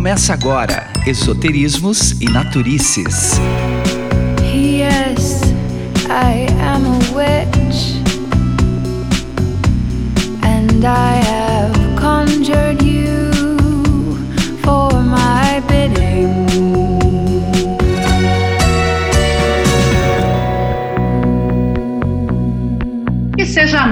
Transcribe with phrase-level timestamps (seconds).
[0.00, 3.38] Começa agora Esoterismos e Naturices.
[4.50, 5.42] Yes,
[6.08, 8.00] I am a witch,
[10.42, 11.19] and I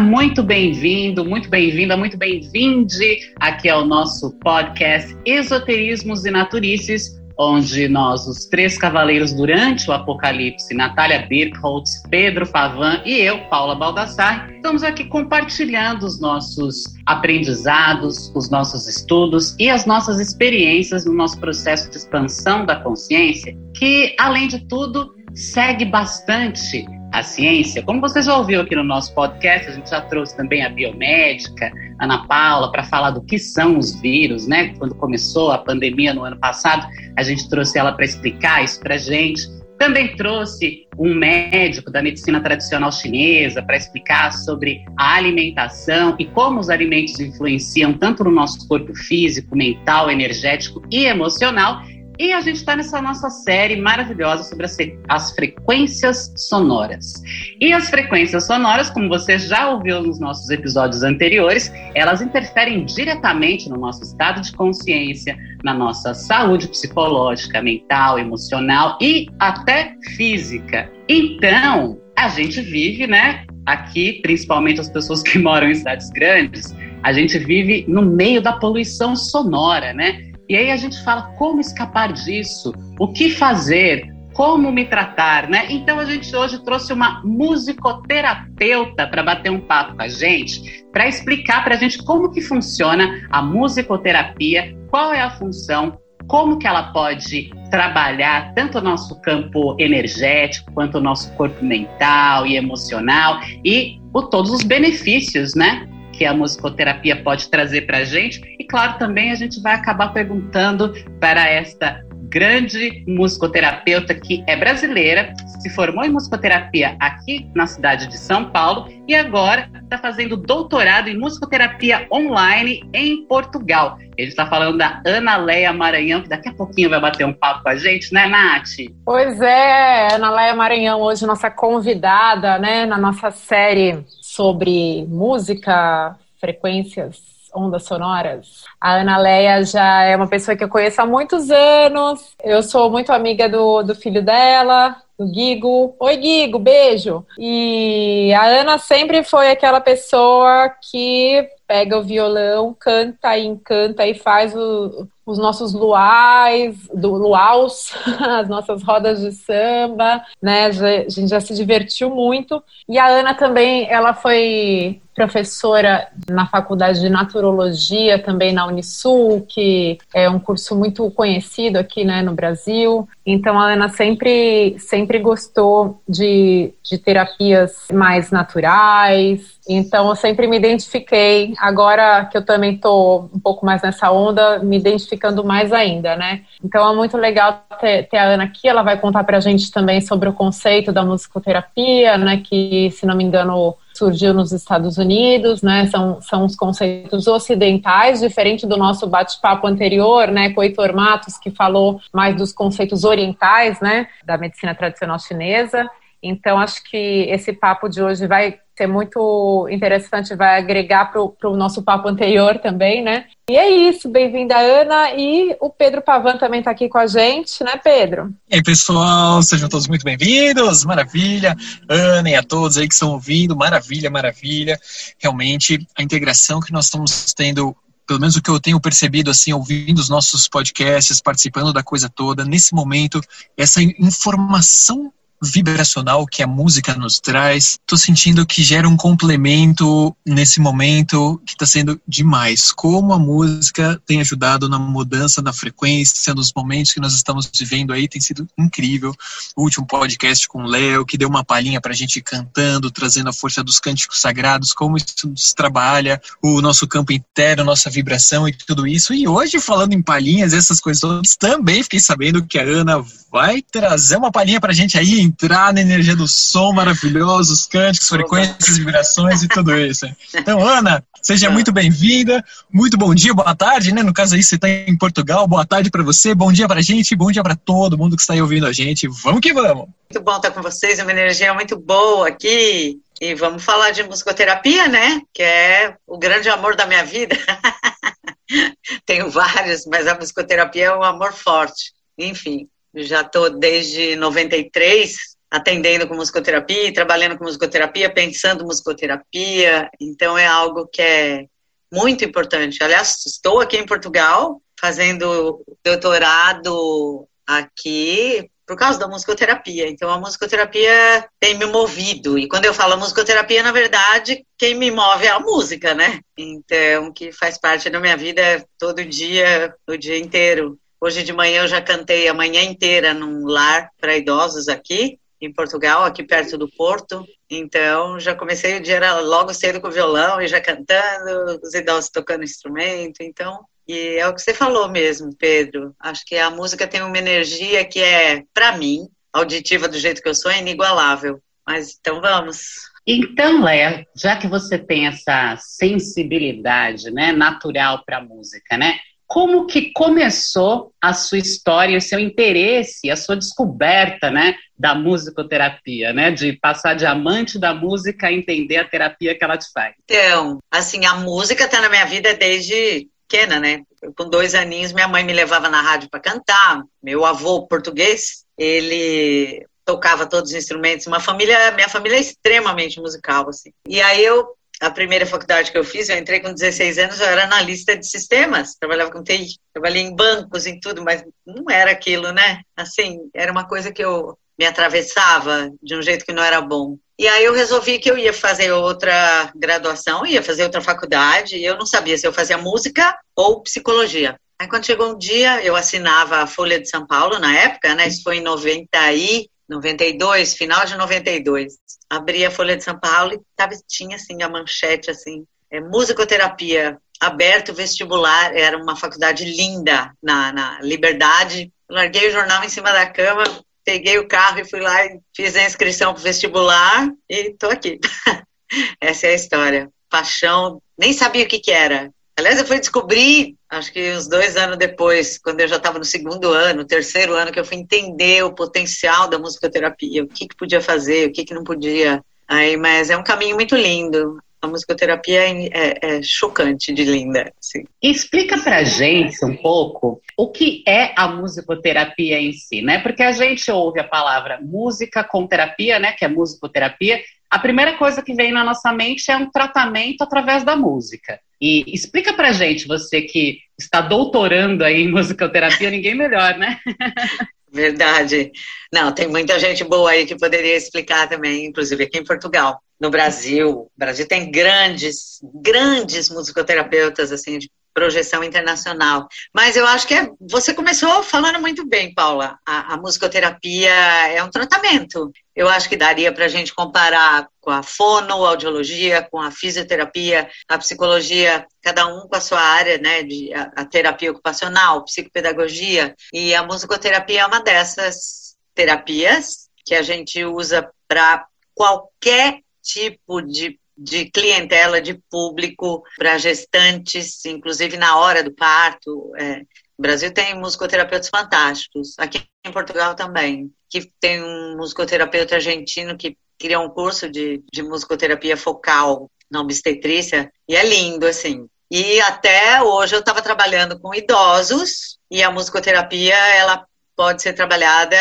[0.08, 8.26] muito bem-vindo, muito bem-vinda, muito bem-vinde aqui ao nosso podcast Esoterismos e Naturices, onde nós,
[8.26, 14.82] os três cavaleiros durante o Apocalipse, Natália Birkholtz, Pedro Pavan e eu, Paula Baldassar, estamos
[14.82, 21.90] aqui compartilhando os nossos aprendizados, os nossos estudos e as nossas experiências no nosso processo
[21.90, 27.82] de expansão da consciência, que, além de tudo, segue bastante a ciência.
[27.82, 31.72] Como você já ouviu aqui no nosso podcast, a gente já trouxe também a biomédica,
[32.00, 34.74] Ana Paula, para falar do que são os vírus, né?
[34.78, 38.96] Quando começou a pandemia no ano passado, a gente trouxe ela para explicar isso para
[38.96, 39.42] gente.
[39.78, 46.58] Também trouxe um médico da medicina tradicional chinesa para explicar sobre a alimentação e como
[46.58, 51.80] os alimentos influenciam tanto no nosso corpo físico, mental, energético e emocional.
[52.18, 54.76] E a gente está nessa nossa série maravilhosa sobre as,
[55.08, 57.14] as, frequências sonoras.
[57.60, 63.68] E as frequências sonoras, como você já ouviu nos nossos episódios anteriores, elas interferem diretamente
[63.68, 70.90] no nosso estado de consciência, na nossa saúde psicológica, mental, emocional e até física.
[71.08, 73.44] Então, a gente vive, né?
[73.64, 78.54] Aqui, principalmente as pessoas que moram em cidades grandes, a gente vive no meio da
[78.54, 80.27] poluição sonora, né?
[80.48, 85.66] E aí a gente fala como escapar disso, o que fazer, como me tratar, né?
[85.68, 91.08] Então a gente hoje trouxe uma musicoterapeuta para bater um papo com a gente, para
[91.08, 96.66] explicar para a gente como que funciona a musicoterapia, qual é a função, como que
[96.66, 103.40] ela pode trabalhar tanto o nosso campo energético quanto o nosso corpo mental e emocional
[103.64, 105.88] e o, todos os benefícios, né?
[106.18, 108.42] Que a musicoterapia pode trazer para a gente.
[108.58, 115.32] E, claro, também a gente vai acabar perguntando para esta grande musicoterapeuta que é brasileira,
[115.60, 121.08] se formou em musicoterapia aqui na cidade de São Paulo e agora está fazendo doutorado
[121.08, 123.96] em musicoterapia online em Portugal.
[124.18, 127.62] Ele está falando da Ana Leia Maranhão, que daqui a pouquinho vai bater um papo
[127.62, 128.76] com a gente, né, Nath?
[129.06, 134.04] Pois é, Ana Leia Maranhão, hoje nossa convidada, né, na nossa série
[134.38, 137.20] sobre música, frequências,
[137.52, 138.62] ondas sonoras.
[138.80, 142.36] A Ana Leia já é uma pessoa que eu conheço há muitos anos.
[142.44, 145.96] Eu sou muito amiga do, do filho dela, do Guigo.
[145.98, 147.26] Oi, Guigo, beijo.
[147.36, 154.14] E a Ana sempre foi aquela pessoa que pega o violão, canta e encanta e
[154.14, 160.66] faz o, os nossos luais, do luaus, as nossas rodas de samba, né?
[160.66, 160.70] A
[161.08, 162.62] gente já se divertiu muito.
[162.88, 169.98] E a Ana também, ela foi professora na faculdade de naturologia também na Unisul, que
[170.14, 173.06] é um curso muito conhecido aqui, né, no Brasil.
[173.26, 179.58] Então a Ana sempre sempre gostou de, de terapias mais naturais.
[179.68, 181.52] Então eu sempre me identifiquei.
[181.58, 186.14] Agora que eu também estou um pouco mais nessa onda, me identifiquei ficando mais ainda,
[186.16, 186.42] né?
[186.64, 189.70] Então é muito legal ter, ter a Ana aqui, ela vai contar para a gente
[189.72, 192.40] também sobre o conceito da musicoterapia, né?
[192.44, 195.86] Que, se não me engano, surgiu nos Estados Unidos, né?
[195.88, 200.50] São, são os conceitos ocidentais, diferente do nosso bate-papo anterior, né?
[200.50, 204.06] Com Heitor Matos, que falou mais dos conceitos orientais, né?
[204.24, 205.88] Da medicina tradicional chinesa.
[206.22, 211.56] Então, acho que esse papo de hoje vai ser muito interessante, vai agregar para o
[211.56, 213.24] nosso papo anterior também, né?
[213.50, 215.14] E é isso, bem-vinda, Ana.
[215.14, 218.32] E o Pedro Pavan também está aqui com a gente, né, Pedro?
[218.48, 220.84] E aí, pessoal, sejam todos muito bem-vindos.
[220.84, 221.56] Maravilha.
[221.88, 224.78] Ana e a todos aí que estão ouvindo, maravilha, maravilha.
[225.18, 227.76] Realmente, a integração que nós estamos tendo
[228.06, 232.08] pelo menos o que eu tenho percebido, assim, ouvindo os nossos podcasts, participando da coisa
[232.08, 233.20] toda, nesse momento,
[233.54, 235.12] essa informação
[235.42, 237.78] vibracional que a música nos traz.
[237.86, 242.72] Tô sentindo que gera um complemento nesse momento que está sendo demais.
[242.72, 247.92] Como a música tem ajudado na mudança da frequência, nos momentos que nós estamos vivendo
[247.92, 249.14] aí, tem sido incrível.
[249.56, 253.32] O último podcast com o Léo, que deu uma palhinha pra gente cantando, trazendo a
[253.32, 258.52] força dos cânticos sagrados, como isso nos trabalha, o nosso campo interno, nossa vibração e
[258.52, 259.14] tudo isso.
[259.14, 263.62] E hoje, falando em palhinhas, essas coisas todas, também fiquei sabendo que a Ana vai
[263.62, 268.78] trazer uma palhinha pra gente aí entrar na energia do som maravilhoso, os cânticos, frequências,
[268.78, 270.06] vibrações e tudo isso.
[270.34, 272.44] Então, Ana, seja muito bem-vinda.
[272.72, 274.02] Muito bom dia, boa tarde, né?
[274.02, 275.46] No caso aí, você está em Portugal.
[275.46, 278.22] Boa tarde para você, bom dia para a gente, bom dia para todo mundo que
[278.22, 279.08] está aí ouvindo a gente.
[279.08, 279.88] Vamos que vamos!
[280.10, 283.00] Muito bom estar com vocês, uma energia muito boa aqui.
[283.20, 285.20] E vamos falar de musicoterapia, né?
[285.34, 287.36] Que é o grande amor da minha vida.
[289.04, 291.92] Tenho vários, mas a musicoterapia é um amor forte.
[292.16, 292.68] Enfim,
[293.04, 295.16] já estou desde 93
[295.50, 299.90] atendendo com musicoterapia, trabalhando com musicoterapia, pensando musicoterapia.
[300.00, 301.46] Então é algo que é
[301.92, 302.82] muito importante.
[302.82, 309.88] Aliás, estou aqui em Portugal fazendo doutorado aqui por causa da musicoterapia.
[309.88, 312.38] Então, a musicoterapia tem me movido.
[312.38, 316.20] E quando eu falo musicoterapia, na verdade, quem me move é a música, né?
[316.36, 320.78] Então, que faz parte da minha vida todo dia, o dia inteiro.
[321.00, 325.52] Hoje de manhã eu já cantei a manhã inteira num lar para idosos aqui em
[325.52, 327.24] Portugal, aqui perto do Porto.
[327.48, 332.10] Então, já comecei o dia logo cedo com o violão e já cantando, os idosos
[332.10, 333.22] tocando instrumento.
[333.22, 335.94] Então, e é o que você falou mesmo, Pedro.
[336.00, 340.28] Acho que a música tem uma energia que é, para mim, auditiva do jeito que
[340.28, 341.40] eu sou, é inigualável.
[341.66, 342.58] Mas então vamos.
[343.06, 348.98] Então, Léa, já que você tem essa sensibilidade né, natural para música, né?
[349.28, 356.12] Como que começou a sua história, o seu interesse, a sua descoberta, né, da musicoterapia,
[356.12, 359.94] né, de passar de amante da música a entender a terapia que ela te faz?
[360.04, 363.82] Então, assim, a música está na minha vida desde pequena, né?
[364.00, 366.82] Eu, com dois aninhos, minha mãe me levava na rádio para cantar.
[367.02, 371.06] Meu avô português, ele tocava todos os instrumentos.
[371.06, 373.70] Uma família, minha família é extremamente musical, assim.
[373.86, 374.46] E aí eu
[374.80, 378.08] a primeira faculdade que eu fiz, eu entrei com 16 anos, eu era analista de
[378.08, 382.60] sistemas, trabalhava com TI, trabalhei em bancos, em tudo, mas não era aquilo, né?
[382.76, 386.96] Assim, era uma coisa que eu me atravessava de um jeito que não era bom.
[387.18, 391.64] E aí eu resolvi que eu ia fazer outra graduação, ia fazer outra faculdade, e
[391.64, 394.38] eu não sabia se eu fazia música ou psicologia.
[394.58, 398.08] Aí quando chegou um dia, eu assinava a Folha de São Paulo na época, né?
[398.08, 401.74] Isso foi em 90 e 92, final de 92.
[402.10, 406.98] Abri a Folha de São Paulo e tava, tinha assim a manchete assim, é, musicoterapia
[407.20, 411.72] aberto vestibular, era uma faculdade linda na, na Liberdade.
[411.90, 413.44] Larguei o jornal em cima da cama,
[413.84, 417.98] peguei o carro e fui lá e fiz a inscrição para vestibular e tô aqui.
[419.00, 419.90] Essa é a história.
[420.10, 422.10] Paixão, nem sabia o que, que era.
[422.38, 426.04] Aliás, eu fui descobrir, acho que uns dois anos depois, quando eu já estava no
[426.04, 430.56] segundo ano, terceiro ano, que eu fui entender o potencial da musicoterapia, o que, que
[430.56, 432.22] podia fazer, o que, que não podia.
[432.46, 437.52] Aí, mas é um caminho muito lindo a musicoterapia é, é, é, chocante de linda.
[437.60, 437.84] Assim.
[438.02, 442.98] Explica pra gente um pouco o que é a musicoterapia em si, né?
[443.00, 446.12] Porque a gente ouve a palavra música com terapia, né?
[446.12, 447.20] Que é musicoterapia.
[447.50, 451.40] A primeira coisa que vem na nossa mente é um tratamento através da música.
[451.60, 456.78] E explica pra gente, você que está doutorando aí em musicoterapia, ninguém melhor, né?
[457.70, 458.50] Verdade.
[458.92, 462.80] Não, tem muita gente boa aí que poderia explicar também, inclusive aqui em Portugal.
[462.98, 469.26] No Brasil, o Brasil tem grandes, grandes musicoterapeutas, assim, de projeção internacional.
[469.52, 472.56] Mas eu acho que é, você começou falando muito bem, Paula.
[472.64, 475.32] A, a musicoterapia é um tratamento.
[475.54, 480.78] Eu acho que daria para a gente comparar com a fonoaudiologia, com a fisioterapia, a
[480.78, 486.54] psicologia, cada um com a sua área, né, de a, a terapia ocupacional, psicopedagogia, e
[486.54, 494.30] a musicoterapia é uma dessas terapias que a gente usa para qualquer tipo de de
[494.30, 499.32] clientela, de público para gestantes, inclusive na hora do parto.
[499.36, 499.62] É.
[499.98, 506.38] O Brasil tem musicoterapeutas fantásticos, aqui em Portugal também, que tem um musicoterapeuta argentino que
[506.56, 511.66] criou um curso de, de musicoterapia focal na obstetrícia, e é lindo, assim.
[511.90, 516.86] E até hoje eu estava trabalhando com idosos, e a musicoterapia, ela
[517.16, 518.16] pode ser trabalhada.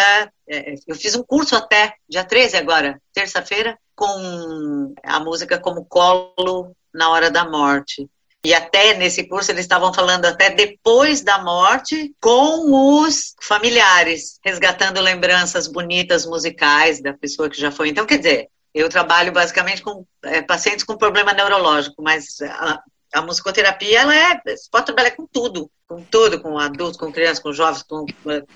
[0.49, 6.71] É, eu fiz um curso até, dia 13 agora, terça-feira, com a música como colo
[6.93, 8.07] na hora da morte.
[8.45, 15.01] E até nesse curso eles estavam falando até depois da morte com os familiares, resgatando
[15.01, 17.89] lembranças bonitas musicais da pessoa que já foi.
[17.89, 22.79] Então, quer dizer, eu trabalho basicamente com é, pacientes com problema neurológico, mas a,
[23.15, 27.39] a musicoterapia, ela é, você pode trabalhar com tudo, com tudo, com adultos, com crianças,
[27.39, 28.05] com jovens, com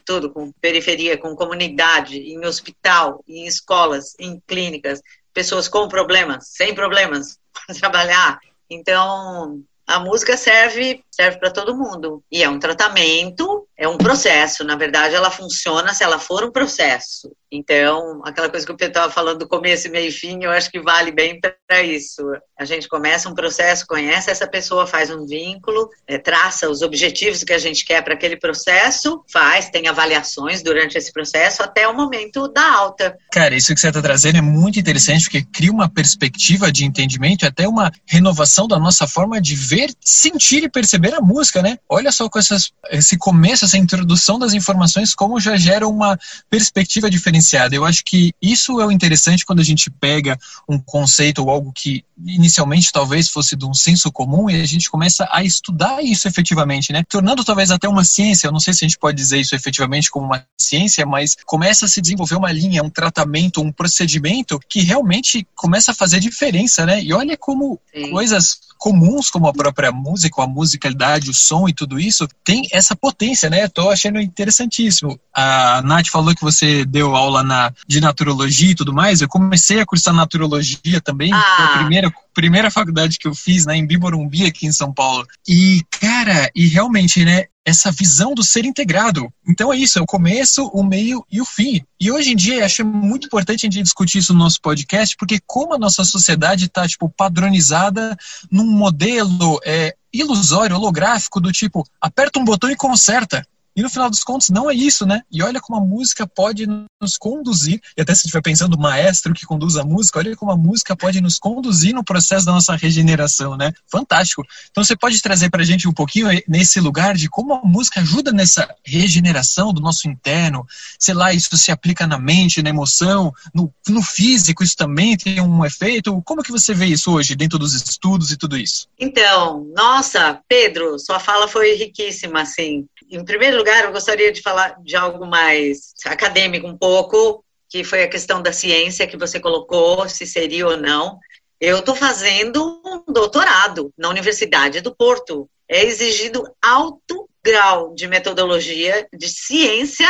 [0.05, 5.01] tudo, com periferia, com comunidade, em hospital, em escolas, em clínicas,
[5.33, 7.39] pessoas com problemas, sem problemas,
[7.79, 8.39] trabalhar.
[8.69, 14.63] Então, a música serve serve para todo mundo e é um tratamento, é um processo.
[14.63, 17.31] Na verdade, ela funciona se ela for um processo.
[17.51, 20.79] Então, aquela coisa que Pedro estava falando do começo, meio e fim, eu acho que
[20.79, 21.37] vale bem
[21.67, 22.21] para isso.
[22.57, 27.43] A gente começa um processo, conhece essa pessoa, faz um vínculo, é, traça os objetivos
[27.43, 31.93] que a gente quer para aquele processo, faz, tem avaliações durante esse processo até o
[31.93, 33.17] momento da alta.
[33.33, 37.43] Cara, isso que você está trazendo é muito interessante, porque cria uma perspectiva de entendimento
[37.43, 41.77] e até uma renovação da nossa forma de ver, sentir e perceber a música, né?
[41.89, 46.17] Olha só com essas, esse começo, essa introdução das informações, como já gera uma
[46.49, 47.75] perspectiva diferenciada.
[47.75, 51.71] Eu acho que isso é o interessante quando a gente pega um conceito ou algo
[51.73, 56.27] que inicialmente talvez fosse de um senso comum e a gente começa a estudar isso
[56.27, 57.03] efetivamente, né?
[57.09, 58.47] Tornando talvez até uma ciência.
[58.47, 61.85] Eu não sei se a gente pode dizer isso efetivamente como uma ciência, mas começa
[61.85, 66.85] a se desenvolver uma linha, um tratamento, um procedimento que realmente começa a fazer diferença,
[66.85, 67.01] né?
[67.01, 68.11] E olha como Sim.
[68.11, 72.95] coisas comuns, como a própria música, a musicalidade, o som e tudo isso, tem essa
[72.95, 73.65] potência, né?
[73.65, 75.19] Estou achando interessantíssimo.
[75.31, 79.21] A Nath falou que você deu aula na, de naturologia e tudo mais.
[79.21, 81.53] Eu comecei a cursar naturologia também, ah.
[81.57, 85.25] foi a primeira primeira faculdade que eu fiz, né, em Bimorumbi, aqui em São Paulo.
[85.47, 89.31] E, cara, e realmente, né, essa visão do ser integrado.
[89.47, 91.81] Então é isso, é o começo, o meio e o fim.
[91.99, 95.39] E hoje em dia acho muito importante a gente discutir isso no nosso podcast, porque
[95.45, 98.17] como a nossa sociedade está tipo padronizada
[98.51, 103.45] num modelo é, ilusório, holográfico do tipo aperta um botão e conserta.
[103.75, 105.21] E no final dos contos, não é isso, né?
[105.31, 109.33] E olha como a música pode nos conduzir, e até se estiver pensando o maestro
[109.33, 112.75] que conduz a música, olha como a música pode nos conduzir no processo da nossa
[112.75, 113.71] regeneração, né?
[113.89, 114.43] Fantástico.
[114.69, 118.31] Então você pode trazer pra gente um pouquinho nesse lugar de como a música ajuda
[118.31, 120.65] nessa regeneração do nosso interno,
[120.99, 125.41] sei lá, isso se aplica na mente, na emoção, no, no físico, isso também tem
[125.41, 126.21] um efeito.
[126.23, 128.87] Como que você vê isso hoje, dentro dos estudos e tudo isso?
[128.99, 132.85] Então, nossa, Pedro, sua fala foi riquíssima, assim.
[133.09, 138.03] Em primeiro lugar, eu gostaria de falar de algo mais acadêmico um pouco, que foi
[138.03, 141.19] a questão da ciência que você colocou, se seria ou não.
[141.59, 145.47] Eu estou fazendo um doutorado na Universidade do Porto.
[145.69, 150.07] É exigido alto grau de metodologia de ciência,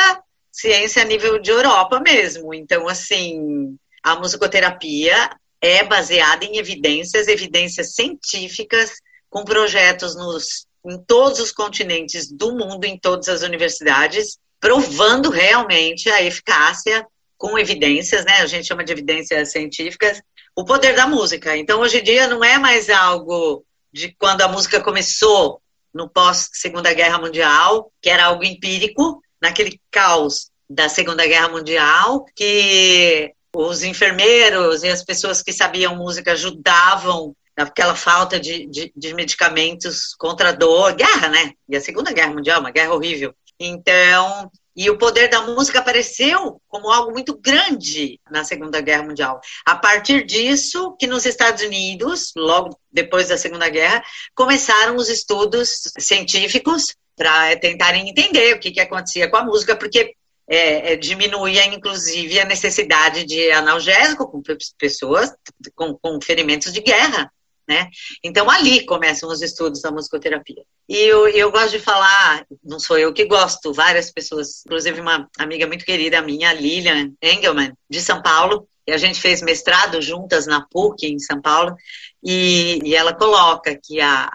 [0.50, 2.54] ciência a nível de Europa mesmo.
[2.54, 5.30] Então, assim, a musicoterapia
[5.60, 8.94] é baseada em evidências, evidências científicas,
[9.30, 16.10] com projetos nos em todos os continentes do mundo, em todas as universidades, provando realmente
[16.10, 17.06] a eficácia
[17.38, 18.38] com evidências, né?
[18.42, 20.22] A gente chama de evidências científicas,
[20.56, 21.58] o poder da música.
[21.58, 25.62] Então, hoje em dia, não é mais algo de quando a música começou
[25.94, 32.26] no pós Segunda Guerra Mundial, que era algo empírico, naquele caos da Segunda Guerra Mundial,
[32.36, 39.14] que os enfermeiros e as pessoas que sabiam música ajudavam aquela falta de, de, de,
[39.14, 41.54] medicamentos contra a dor, guerra, né?
[41.68, 43.34] E a Segunda Guerra Mundial, uma guerra horrível.
[43.60, 49.40] Então, e o poder da música apareceu como algo muito grande na Segunda Guerra Mundial.
[49.66, 54.04] A partir disso, que nos Estados Unidos, logo depois da Segunda Guerra,
[54.34, 60.16] começaram os estudos científicos para tentarem entender o que, que acontecia com a música, porque
[60.48, 64.42] é, é, diminuía, inclusive, a necessidade de analgésico com
[64.78, 65.34] pessoas
[65.76, 67.32] com, com ferimentos de guerra
[67.72, 67.90] né?
[68.22, 70.64] Então ali começam os estudos da musicoterapia.
[70.90, 75.30] E eu, eu gosto de falar, não sou eu que gosto, várias pessoas, inclusive uma
[75.40, 80.46] amiga muito querida minha, Lilian Engelman, de São Paulo, e a gente fez mestrado juntas
[80.46, 81.74] na PUC, em São Paulo,
[82.22, 84.30] e, e ela coloca que a,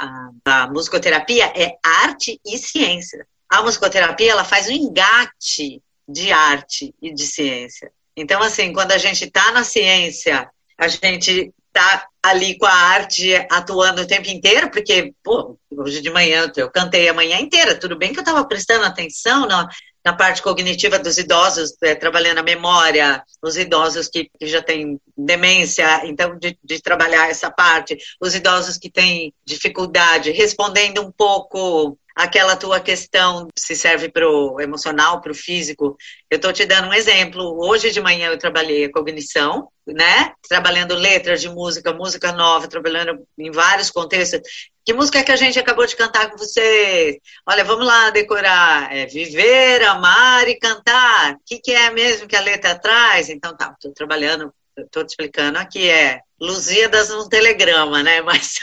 [0.46, 3.26] a, a musicoterapia é arte e ciência.
[3.50, 7.92] A musicoterapia, ela faz um engate de arte e de ciência.
[8.16, 13.34] Então, assim, quando a gente está na ciência, a gente está ali com a arte
[13.50, 17.96] atuando o tempo inteiro, porque, pô, hoje de manhã eu cantei a manhã inteira, tudo
[17.96, 19.68] bem que eu estava prestando atenção na,
[20.04, 24.98] na parte cognitiva dos idosos, é, trabalhando a memória, os idosos que, que já têm
[25.16, 31.98] demência, então, de, de, trabalhar essa parte, os idosos que têm dificuldade, respondendo um pouco
[32.16, 35.98] aquela tua questão se serve para o emocional, para o físico.
[36.30, 37.58] Eu estou te dando um exemplo.
[37.62, 40.32] Hoje de manhã eu trabalhei a cognição, né?
[40.48, 44.40] Trabalhando letras de música, música nova, trabalhando em vários contextos.
[44.82, 47.18] Que música é que a gente acabou de cantar com vocês?
[47.46, 48.90] Olha, vamos lá decorar.
[48.96, 51.34] É viver, amar e cantar.
[51.34, 53.28] O que, que é mesmo que a letra traz?
[53.28, 55.58] Então tá, estou trabalhando estou te explicando.
[55.58, 58.20] Aqui é Lusíadas no telegrama, né?
[58.22, 58.56] Mas,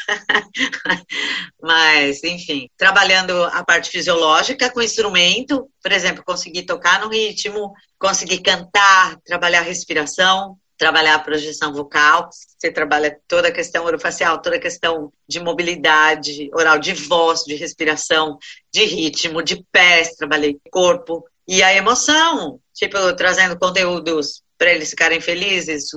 [1.59, 8.41] mas, enfim, trabalhando a parte fisiológica com instrumento, por exemplo, conseguir tocar no ritmo, conseguir
[8.41, 14.57] cantar, trabalhar a respiração, trabalhar a projeção vocal, você trabalha toda a questão orofacial, toda
[14.57, 18.37] a questão de mobilidade oral, de voz, de respiração,
[18.71, 25.19] de ritmo, de pés, trabalhei corpo, e a emoção, tipo, trazendo conteúdos para eles ficarem
[25.19, 25.89] felizes,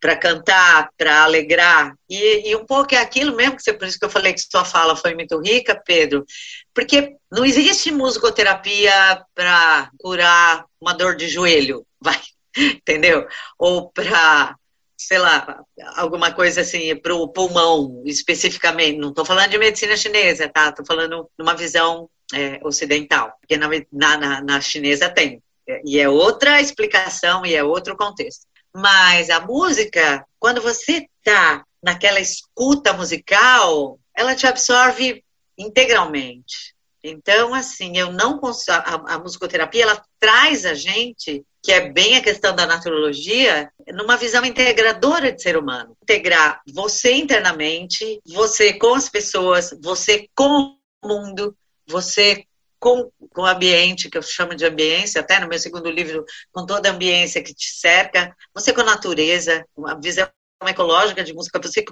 [0.00, 1.94] para cantar, para alegrar.
[2.08, 4.40] E, e, um pouco é aquilo mesmo, que você, por isso que eu falei que
[4.40, 6.24] sua fala foi muito rica, Pedro,
[6.72, 12.18] porque não existe musicoterapia para curar uma dor de joelho, vai,
[12.56, 13.26] entendeu?
[13.58, 14.56] Ou para
[14.96, 15.62] sei lá,
[15.96, 18.98] alguma coisa assim, para o pulmão especificamente.
[18.98, 20.68] Não estou falando de medicina chinesa, tá?
[20.68, 25.42] Estou falando numa visão é, ocidental, porque na, na, na chinesa tem.
[25.84, 28.46] E é outra explicação e é outro contexto.
[28.74, 35.24] Mas a música, quando você está naquela escuta musical, ela te absorve
[35.56, 36.74] integralmente.
[37.02, 38.76] Então, assim, eu não consigo.
[38.76, 44.16] A, a, musicoterapia, ela traz a gente, que é bem a questão da naturologia, numa
[44.16, 45.96] visão integradora de ser humano.
[46.02, 52.44] Integrar você internamente, você com as pessoas, você com o mundo, você
[52.80, 56.64] com, com o ambiente, que eu chamo de ambiência, até no meu segundo livro, com
[56.64, 60.26] toda a ambiência que te cerca, você com a natureza, uma visão
[60.66, 61.84] ecológica de música, você,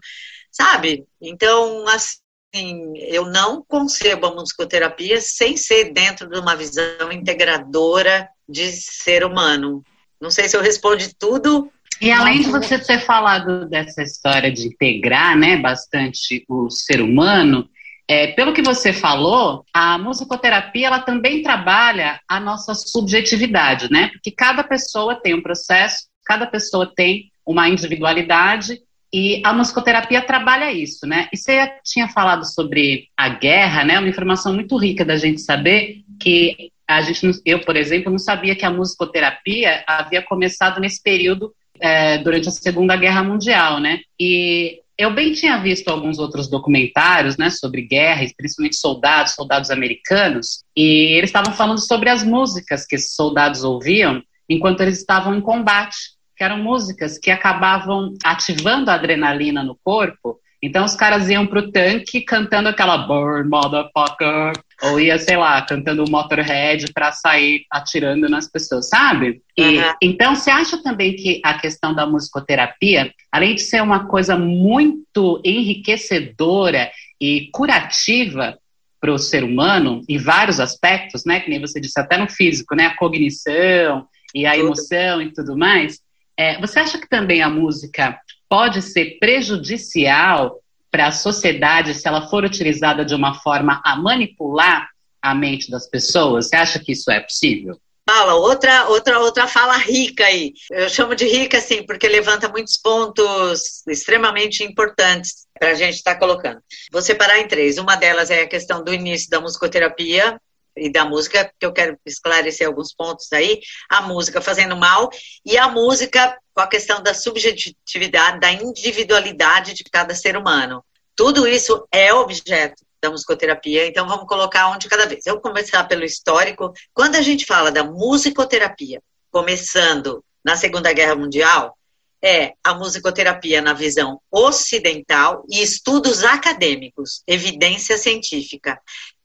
[0.50, 1.06] sabe?
[1.20, 8.72] Então, assim, eu não concebo a musicoterapia sem ser dentro de uma visão integradora de
[8.72, 9.82] ser humano.
[10.20, 11.70] Não sei se eu respondi tudo.
[12.00, 17.68] E além de você ter falado dessa história de integrar, né, bastante o ser humano,
[18.08, 24.08] é, pelo que você falou, a musicoterapia ela também trabalha a nossa subjetividade, né?
[24.08, 28.80] Porque cada pessoa tem um processo, cada pessoa tem uma individualidade
[29.12, 31.28] e a musicoterapia trabalha isso, né?
[31.30, 33.98] E você tinha falado sobre a guerra, né?
[33.98, 38.56] Uma informação muito rica da gente saber que a gente, eu, por exemplo, não sabia
[38.56, 44.00] que a musicoterapia havia começado nesse período é, durante a Segunda Guerra Mundial, né?
[44.18, 50.64] E eu bem tinha visto alguns outros documentários, né, sobre guerras, principalmente soldados, soldados americanos,
[50.76, 55.40] e eles estavam falando sobre as músicas que esses soldados ouviam enquanto eles estavam em
[55.40, 55.96] combate,
[56.36, 61.70] que eram músicas que acabavam ativando a adrenalina no corpo então os caras iam pro
[61.70, 68.28] tanque cantando aquela Burn Motherfucker, ou ia, sei lá, cantando o Motorhead para sair atirando
[68.28, 69.40] nas pessoas, sabe?
[69.56, 69.92] E, uhum.
[70.02, 75.40] Então você acha também que a questão da musicoterapia, além de ser uma coisa muito
[75.44, 78.58] enriquecedora e curativa
[79.00, 81.40] para o ser humano em vários aspectos, né?
[81.40, 82.86] Que nem você disse, até no físico, né?
[82.86, 86.00] A cognição e a emoção e tudo mais.
[86.36, 92.28] É, você acha que também a música pode ser prejudicial para a sociedade se ela
[92.28, 94.88] for utilizada de uma forma a manipular
[95.20, 96.48] a mente das pessoas?
[96.48, 97.78] Você acha que isso é possível?
[98.08, 100.54] Paula, outra, outra, outra fala rica aí.
[100.70, 106.14] Eu chamo de rica, assim, porque levanta muitos pontos extremamente importantes para a gente estar
[106.14, 106.58] tá colocando.
[106.90, 107.76] Vou separar em três.
[107.76, 110.40] Uma delas é a questão do início da musicoterapia,
[110.80, 115.10] e da música, que eu quero esclarecer alguns pontos aí, a música fazendo mal
[115.44, 120.84] e a música com a questão da subjetividade, da individualidade de cada ser humano.
[121.14, 125.26] Tudo isso é objeto da musicoterapia, então vamos colocar um de cada vez.
[125.26, 126.72] Eu vou começar pelo histórico.
[126.92, 131.78] Quando a gente fala da musicoterapia, começando na Segunda Guerra Mundial,
[132.22, 138.80] é a musicoterapia na visão ocidental e estudos acadêmicos, evidência científica.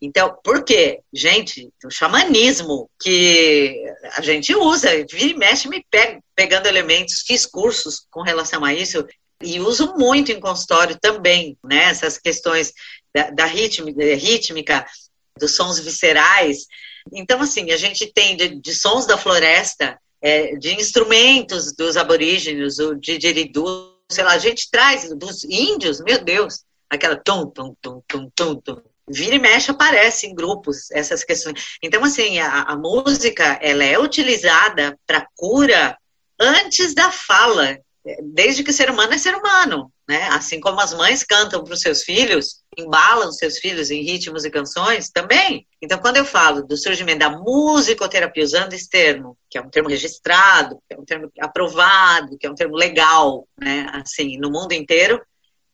[0.05, 0.99] Então, por quê?
[1.13, 3.81] Gente, o xamanismo que
[4.17, 8.73] a gente usa, vira e mexe, me pega, pegando elementos, fiz cursos com relação a
[8.73, 9.07] isso
[9.41, 11.85] e uso muito em consultório também, né?
[11.85, 12.73] Essas questões
[13.15, 14.85] da, da rítmica,
[15.39, 16.65] dos sons viscerais.
[17.13, 22.77] Então, assim, a gente tem de, de sons da floresta, é, de instrumentos dos aborígenes,
[22.77, 28.01] o didgeridoo, sei lá, a gente traz dos índios, meu Deus, aquela tum, tum, tum,
[28.05, 28.92] tum, tum, tum.
[29.09, 31.77] Vira e mexe aparece em grupos essas questões.
[31.81, 35.97] Então, assim, a, a música, ela é utilizada para cura
[36.39, 37.77] antes da fala,
[38.21, 40.27] desde que o ser humano é ser humano, né?
[40.29, 44.49] Assim como as mães cantam para os seus filhos, embalam seus filhos em ritmos e
[44.49, 45.65] canções, também.
[45.81, 49.89] Então, quando eu falo do surgimento da musicoterapia, usando esse termo, que é um termo
[49.89, 53.87] registrado, que é um termo aprovado, que é um termo legal, né?
[53.93, 55.21] Assim, no mundo inteiro,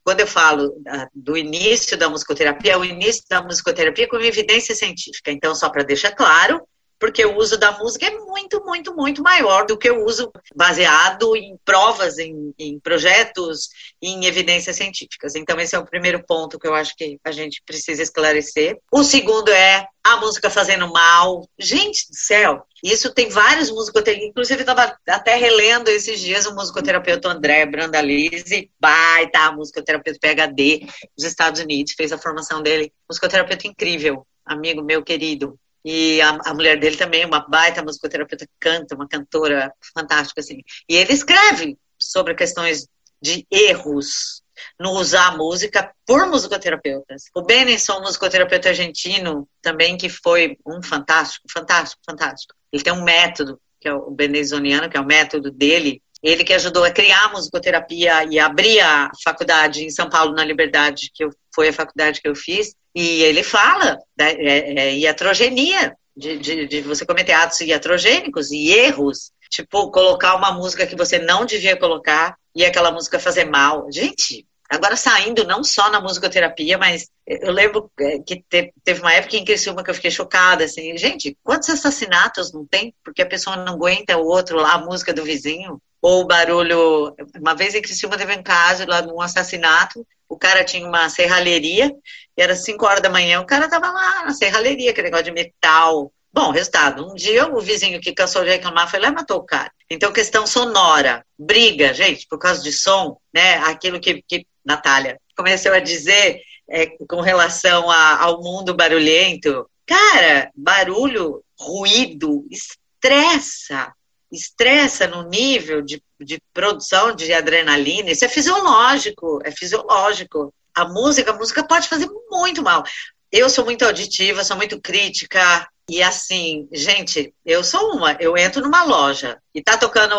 [0.04, 0.74] quando eu falo
[1.14, 5.32] do início da musicoterapia, é o início da musicoterapia com evidência científica.
[5.32, 6.62] Então, só para deixar claro,
[7.00, 11.36] porque o uso da música é muito, muito, muito maior do que o uso baseado
[11.36, 13.70] em provas, em, em, projetos,
[14.02, 15.36] em evidências científicas.
[15.36, 18.78] Então, esse é o primeiro ponto que eu acho que a gente precisa esclarecer.
[18.92, 21.48] O segundo é a música fazendo mal.
[21.58, 26.56] Gente do céu, isso tem vários musicoterapeutas, inclusive eu estava até relendo esses dias o
[26.56, 30.86] musicoterapeuta André Brandalize, baita musicoterapeuta PHD
[31.16, 35.58] dos Estados Unidos, fez a formação dele, musicoterapeuta incrível, amigo meu querido
[35.92, 40.62] E a, a, mulher dele também, uma baita musicoterapeuta, canta, uma cantora fantástica, assim.
[40.88, 42.88] E ele escreve sobre questões
[43.20, 44.44] de erros
[44.80, 47.24] no usar a música por musicoterapeutas.
[47.36, 52.54] O Benenson, musicoterapeuta argentino, também que foi um fantástico, fantástico, fantástico.
[52.72, 56.54] Ele tem um método, que é o benezoniano, que é o método dele, ele que
[56.54, 61.24] ajudou a criar a musicoterapia e abrir a faculdade em São Paulo, na Liberdade, que
[61.24, 66.38] eu, foi a faculdade que eu fiz, e ele fala da é, é, iatrogenia, de,
[66.38, 71.46] de, de você cometer atos iatrogênicos e erros, tipo, colocar uma música que você não
[71.46, 73.88] devia colocar e aquela música fazer mal.
[73.90, 78.44] Gente, agora saindo não só na musicoterapia, mas eu lembro é, que
[78.84, 82.94] teve uma época em Criciúma que eu fiquei chocada, assim, gente, quantos assassinatos não tem?
[83.04, 87.56] Porque a pessoa não aguenta o outro lá, a música do vizinho, ou barulho, uma
[87.56, 91.92] vez em Criciúma teve um caso lá de um assassinato, o cara tinha uma serralheria,
[92.38, 95.32] e era 5 horas da manhã, o cara tava lá na serralheria, aquele negócio de
[95.32, 99.38] metal, Bom, resultado, um dia o vizinho que cansou de reclamar foi lá e matou
[99.38, 99.72] o cara.
[99.90, 103.56] Então, questão sonora, briga, gente, por causa de som, né?
[103.56, 109.68] Aquilo que, que Natália começou a dizer é, com relação a, ao mundo barulhento.
[109.88, 113.92] Cara, barulho, ruído, estressa,
[114.32, 118.12] estressa no nível de, de produção de adrenalina.
[118.12, 120.54] Isso é fisiológico, é fisiológico.
[120.76, 122.84] A música, a música pode fazer muito mal.
[123.32, 128.62] Eu sou muito auditiva, sou muito crítica, e assim, gente, eu sou uma, eu entro
[128.62, 130.14] numa loja e tá tocando,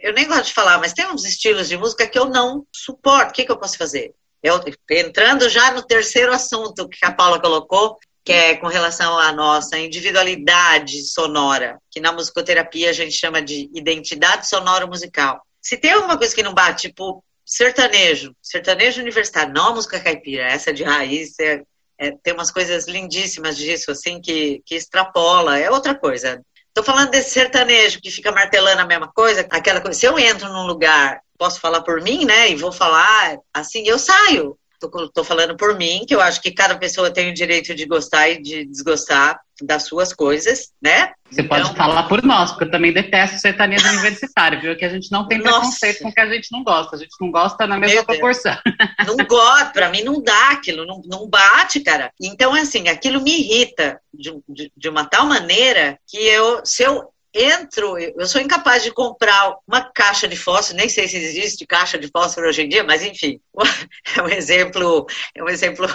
[0.00, 3.28] eu nem gosto de falar, mas tem uns estilos de música que eu não suporto.
[3.28, 4.14] O que, que eu posso fazer?
[4.42, 4.58] Eu,
[4.90, 9.78] entrando já no terceiro assunto que a Paula colocou, que é com relação à nossa
[9.78, 15.42] individualidade sonora, que na musicoterapia a gente chama de identidade sonora musical.
[15.60, 20.44] Se tem alguma coisa que não bate, tipo sertanejo, sertanejo universitário, não a música caipira,
[20.44, 21.62] essa de raiz, é
[22.02, 26.44] é, tem umas coisas lindíssimas disso, assim, que, que extrapola, é outra coisa.
[26.66, 29.96] Estou falando desse sertanejo que fica martelando a mesma coisa, aquela coisa.
[29.96, 32.50] Se eu entro num lugar, posso falar por mim, né?
[32.50, 34.58] E vou falar assim, eu saio.
[34.86, 38.28] Estou falando por mim, que eu acho que cada pessoa tem o direito de gostar
[38.28, 41.12] e de desgostar das suas coisas, né?
[41.30, 41.58] Você então...
[41.58, 44.76] pode falar por nós, porque eu também detesto sertanejo universitário, viu?
[44.76, 45.60] Que a gente não tem Nossa.
[45.60, 46.96] preconceito com o que a gente não gosta.
[46.96, 48.56] A gente não gosta na mesma Meu proporção.
[48.64, 48.76] Deus.
[49.06, 52.10] Não gosta, pra mim não dá aquilo, não, não bate, cara.
[52.20, 57.11] Então, assim, aquilo me irrita de, de, de uma tal maneira que eu, se eu
[57.34, 61.98] entro, eu sou incapaz de comprar uma caixa de fósforo, nem sei se existe caixa
[61.98, 63.40] de fósforo hoje em dia, mas enfim,
[64.16, 65.86] é um exemplo, é um exemplo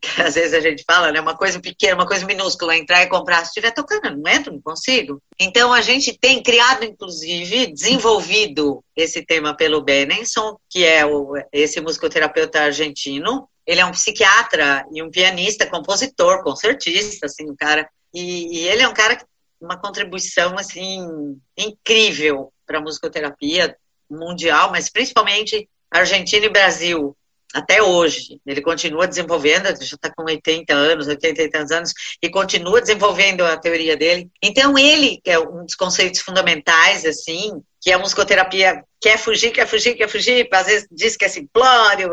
[0.00, 3.08] que às vezes a gente fala, né, uma coisa pequena, uma coisa minúscula, entrar e
[3.08, 5.20] comprar, se estiver tocando, não entro, não consigo.
[5.38, 11.80] Então a gente tem criado, inclusive, desenvolvido esse tema pelo Benenson, que é o, esse
[11.80, 17.86] musicoterapeuta argentino, ele é um psiquiatra e um pianista, compositor, concertista, assim, um cara.
[18.14, 19.26] E, e, ele é um cara que
[19.60, 21.06] uma contribuição assim
[21.56, 23.76] incrível para a musicoterapia
[24.10, 27.16] mundial, mas principalmente Argentina e Brasil
[27.54, 28.40] até hoje.
[28.46, 31.92] Ele continua desenvolvendo, já está com 80 anos, 80 e tantos anos,
[32.22, 34.30] e continua desenvolvendo a teoria dele.
[34.42, 39.94] Então, ele é um dos conceitos fundamentais, assim, que a musicoterapia quer fugir, quer fugir,
[39.94, 42.10] quer fugir, às vezes diz que é simplório,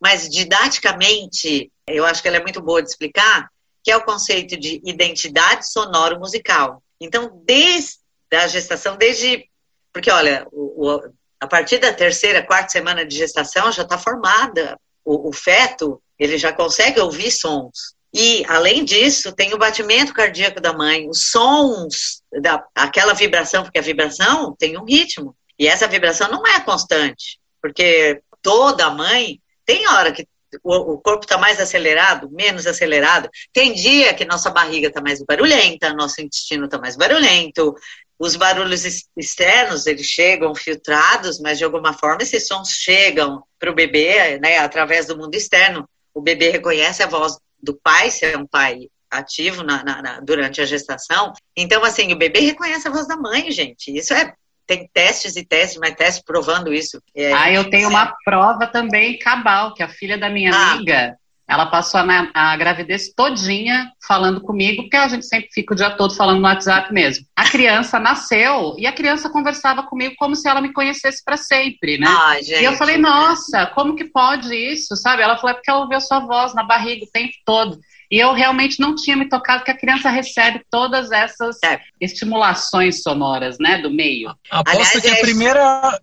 [0.00, 3.48] mas didaticamente, eu acho que ela é muito boa de explicar,
[3.82, 6.82] que é o conceito de identidade sonoro musical.
[7.00, 7.98] Então, desde
[8.32, 9.48] a gestação, desde.
[9.92, 14.78] Porque, olha, o, o, a partir da terceira, quarta semana de gestação já está formada.
[15.04, 17.94] O, o feto, ele já consegue ouvir sons.
[18.14, 23.78] E, além disso, tem o batimento cardíaco da mãe, os sons, da, aquela vibração, porque
[23.78, 25.34] a vibração tem um ritmo.
[25.58, 30.26] E essa vibração não é constante, porque toda mãe tem hora que
[30.62, 33.28] o, corpo está mais acelerado, menos acelerado.
[33.52, 37.74] Tem dia que nossa barriga está mais barulhenta, nosso intestino está mais barulhento.
[38.18, 38.84] Os barulhos
[39.16, 44.58] externos, eles chegam filtrados, mas de alguma forma esses sons chegam para o bebê, né,
[44.58, 45.88] através do mundo externo.
[46.14, 50.20] O bebê reconhece a voz do pai, se é um pai ativo na, na, na,
[50.20, 51.32] durante a gestação.
[51.56, 53.94] Então, assim, o bebê reconhece a voz da mãe, gente.
[53.94, 54.34] Isso é
[54.66, 57.00] tem testes e testes, mas testes provando isso.
[57.14, 60.72] É, ah, eu tenho uma prova também cabal, que a filha da minha ah.
[60.72, 61.16] amiga,
[61.48, 65.90] ela passou a, a, gravidez todinha falando comigo, porque a gente sempre fica o dia
[65.90, 67.26] todo falando no WhatsApp mesmo.
[67.36, 71.98] A criança nasceu e a criança conversava comigo como se ela me conhecesse para sempre,
[71.98, 72.06] né?
[72.08, 75.22] Ah, gente, e eu falei, nossa, como que pode isso, sabe?
[75.22, 77.78] Ela falou, é porque ela ouviu a sua voz na barriga o tempo todo.
[78.12, 81.80] E eu realmente não tinha me tocado que a criança recebe todas essas é.
[81.98, 84.36] estimulações sonoras, né, do meio.
[84.50, 86.00] Aposto Aliás, que a é primeira.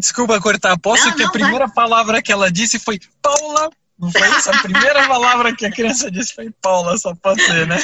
[0.00, 1.74] Desculpa cortar, aposto não, que não, a primeira vai.
[1.74, 6.10] palavra que ela disse foi Paula Não foi essa a primeira palavra que a criança
[6.10, 7.76] disse foi Paula, só pode ser, né?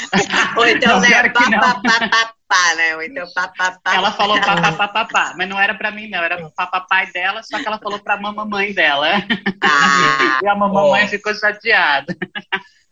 [0.57, 1.61] Ou então, Não, né, pior que pá, não.
[1.61, 2.97] pá, pá, pá, pá, né?
[2.97, 3.95] Ou então, pá, pá, pá.
[3.95, 6.23] Ela falou papapá, mas não era pra mim, não.
[6.23, 9.25] Era pro papai dela, só que ela falou pra mamãe dela.
[9.63, 11.09] Ah, E a mamãe Ó.
[11.09, 12.17] ficou chateada.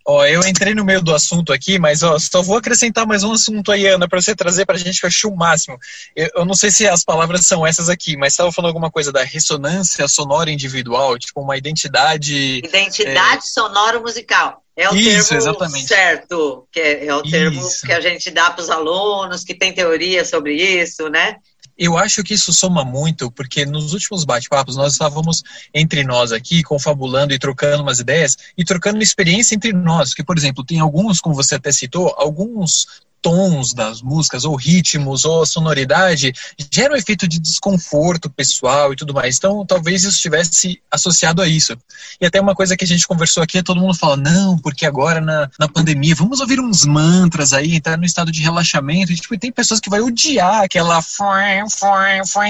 [0.09, 3.33] Ó, eu entrei no meio do assunto aqui, mas ó, só vou acrescentar mais um
[3.33, 5.77] assunto aí, Ana, para você trazer pra gente que eu achei o máximo.
[6.15, 9.11] Eu, eu não sei se as palavras são essas aqui, mas estava falando alguma coisa
[9.11, 12.59] da ressonância sonora individual, tipo uma identidade.
[12.59, 14.63] identidade sonora musical.
[14.77, 15.87] É o Isso, termo exatamente.
[15.87, 17.87] certo, que é, é o termo Isso.
[17.87, 21.37] que a gente dá para os alunos, que tem teoria sobre isso, né?
[21.79, 25.43] Eu acho que isso soma muito, porque nos últimos bate-papos nós estávamos
[25.75, 30.15] entre nós aqui, confabulando e trocando umas ideias e trocando experiência entre nós.
[30.15, 35.25] Que, por exemplo, tem alguns, como você até citou, alguns tons das músicas, ou ritmos,
[35.25, 36.33] ou a sonoridade,
[36.71, 39.37] geram um efeito de desconforto pessoal e tudo mais.
[39.37, 41.77] Então, talvez isso estivesse associado a isso.
[42.21, 45.21] E até uma coisa que a gente conversou aqui, todo mundo fala, não, porque agora
[45.21, 49.11] na, na pandemia, vamos ouvir uns mantras aí, entrar no estado de relaxamento.
[49.11, 51.03] E, tipo, tem pessoas que vai odiar aquela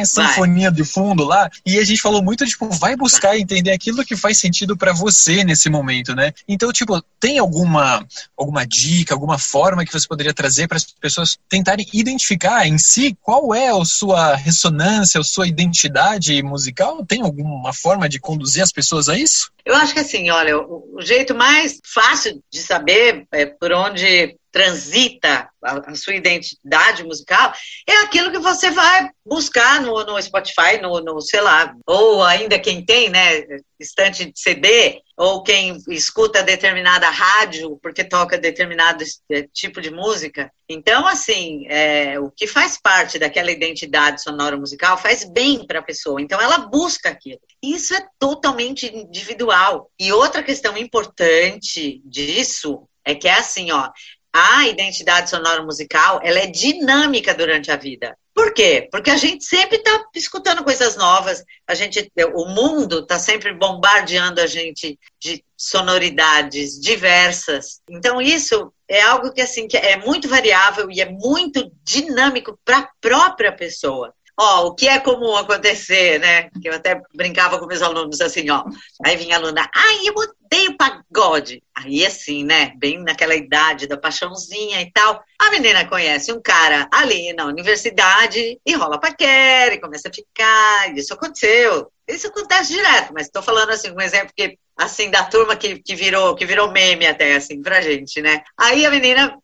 [0.05, 1.49] sinfonia de fundo lá.
[1.65, 5.43] E a gente falou muito, tipo, vai buscar entender aquilo que faz sentido para você
[5.43, 6.35] nesse momento, né?
[6.47, 11.39] Então, tipo, tem alguma, alguma dica, alguma forma que você poderia trazer para as pessoas
[11.49, 17.05] tentarem identificar em si qual é a sua ressonância, a sua identidade musical?
[17.05, 19.51] Tem alguma forma de conduzir as pessoas a isso?
[19.65, 25.51] Eu acho que assim, olha, o jeito mais fácil de saber é, por onde transita
[25.63, 27.53] a, a, sua identidade musical
[27.87, 32.59] é aquilo que você vai buscar no, no Spotify, no, no, sei lá, ou ainda
[32.59, 33.45] quem tem, né,
[33.79, 39.05] estante de CD, ou quem escuta determinada rádio porque toca determinado
[39.53, 40.51] tipo de música.
[40.67, 45.83] Então, assim, é, o que faz parte daquela identidade sonora musical faz bem para a
[45.83, 46.23] pessoa.
[46.23, 47.41] Então, ela busca aquilo.
[47.63, 49.91] Isso é totalmente individual.
[50.01, 53.89] E outra questão importante disso é que é assim, ó,
[54.37, 58.17] a identidade sonora musical, ela é dinâmica durante a vida.
[58.35, 58.87] Por quê?
[58.93, 64.43] Porque a gente sempre está escutando coisas novas, a gente, o mundo está sempre bombardeando
[64.43, 67.81] a gente de sonoridades diversas.
[67.89, 72.81] Então isso é algo que assim que é muito variável e é muito dinâmico para
[72.81, 74.13] a própria pessoa.
[74.39, 76.51] Ó, o que é comum acontecer, né?
[76.61, 78.65] Que eu até brincava com meus alunos assim, ó.
[79.03, 80.15] Aí vinha a aluna, ai, eu
[80.47, 81.63] odeio pagode.
[81.75, 82.73] Aí assim, né?
[82.77, 85.23] Bem naquela idade da paixãozinha e tal.
[85.39, 90.97] A menina conhece um cara ali na universidade e rola paquera e começa a ficar.
[90.97, 91.91] Isso aconteceu.
[92.09, 95.95] Isso acontece direto, mas estou falando assim, um exemplo que assim, da turma que, que,
[95.95, 98.45] virou, que virou meme até, assim, pra gente, né?
[98.57, 99.37] Aí a menina,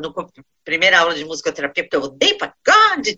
[0.00, 0.14] no,
[0.64, 3.16] primeira aula de musicoterapia, porque eu odeio pagode,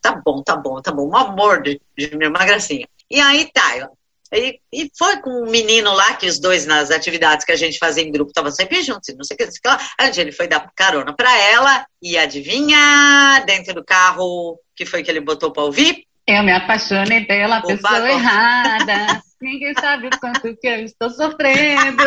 [0.00, 2.88] tá bom, tá bom, tá bom, um amor de, de uma gracinha.
[3.10, 3.90] E aí tá,
[4.34, 7.78] e, e, foi com um menino lá, que os dois nas atividades que a gente
[7.78, 9.90] fazia em grupo estavam sempre juntos, não sei o que, não sei o que lá.
[9.98, 15.02] A gente, ele foi dar carona pra ela, e adivinha, dentro do carro, que foi
[15.02, 16.04] que ele botou pra ouvir?
[16.26, 19.22] Eu me apaixonei pela Opa, pessoa errada.
[19.40, 22.02] Ninguém sabe o quanto que eu estou sofrendo.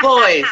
[0.00, 0.46] Pois.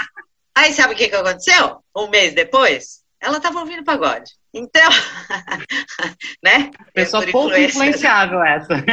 [0.57, 1.79] Aí sabe o que, que aconteceu?
[1.95, 4.31] Um mês depois, ela estava ouvindo pagode.
[4.55, 4.89] Então,
[6.43, 6.71] né?
[6.95, 8.85] Pessoa pouco influenciável essa.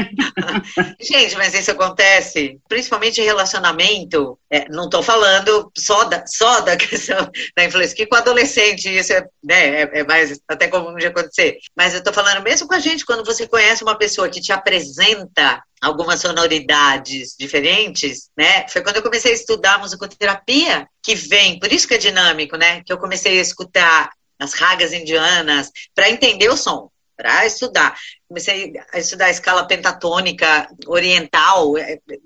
[0.99, 4.39] Gente, mas isso acontece, principalmente em relacionamento.
[4.49, 9.13] É, não estou falando só da, só da questão da influência, que com adolescente isso
[9.13, 11.59] é, né, é, é mais até comum de acontecer.
[11.77, 14.51] Mas eu estou falando mesmo com a gente, quando você conhece uma pessoa que te
[14.51, 18.67] apresenta algumas sonoridades diferentes, né?
[18.67, 22.83] Foi quando eu comecei a estudar musicoterapia que vem, por isso que é dinâmico, né?
[22.83, 27.95] Que eu comecei a escutar as ragas indianas para entender o som, para estudar.
[28.27, 31.73] Comecei a estudar a escala pentatônica oriental.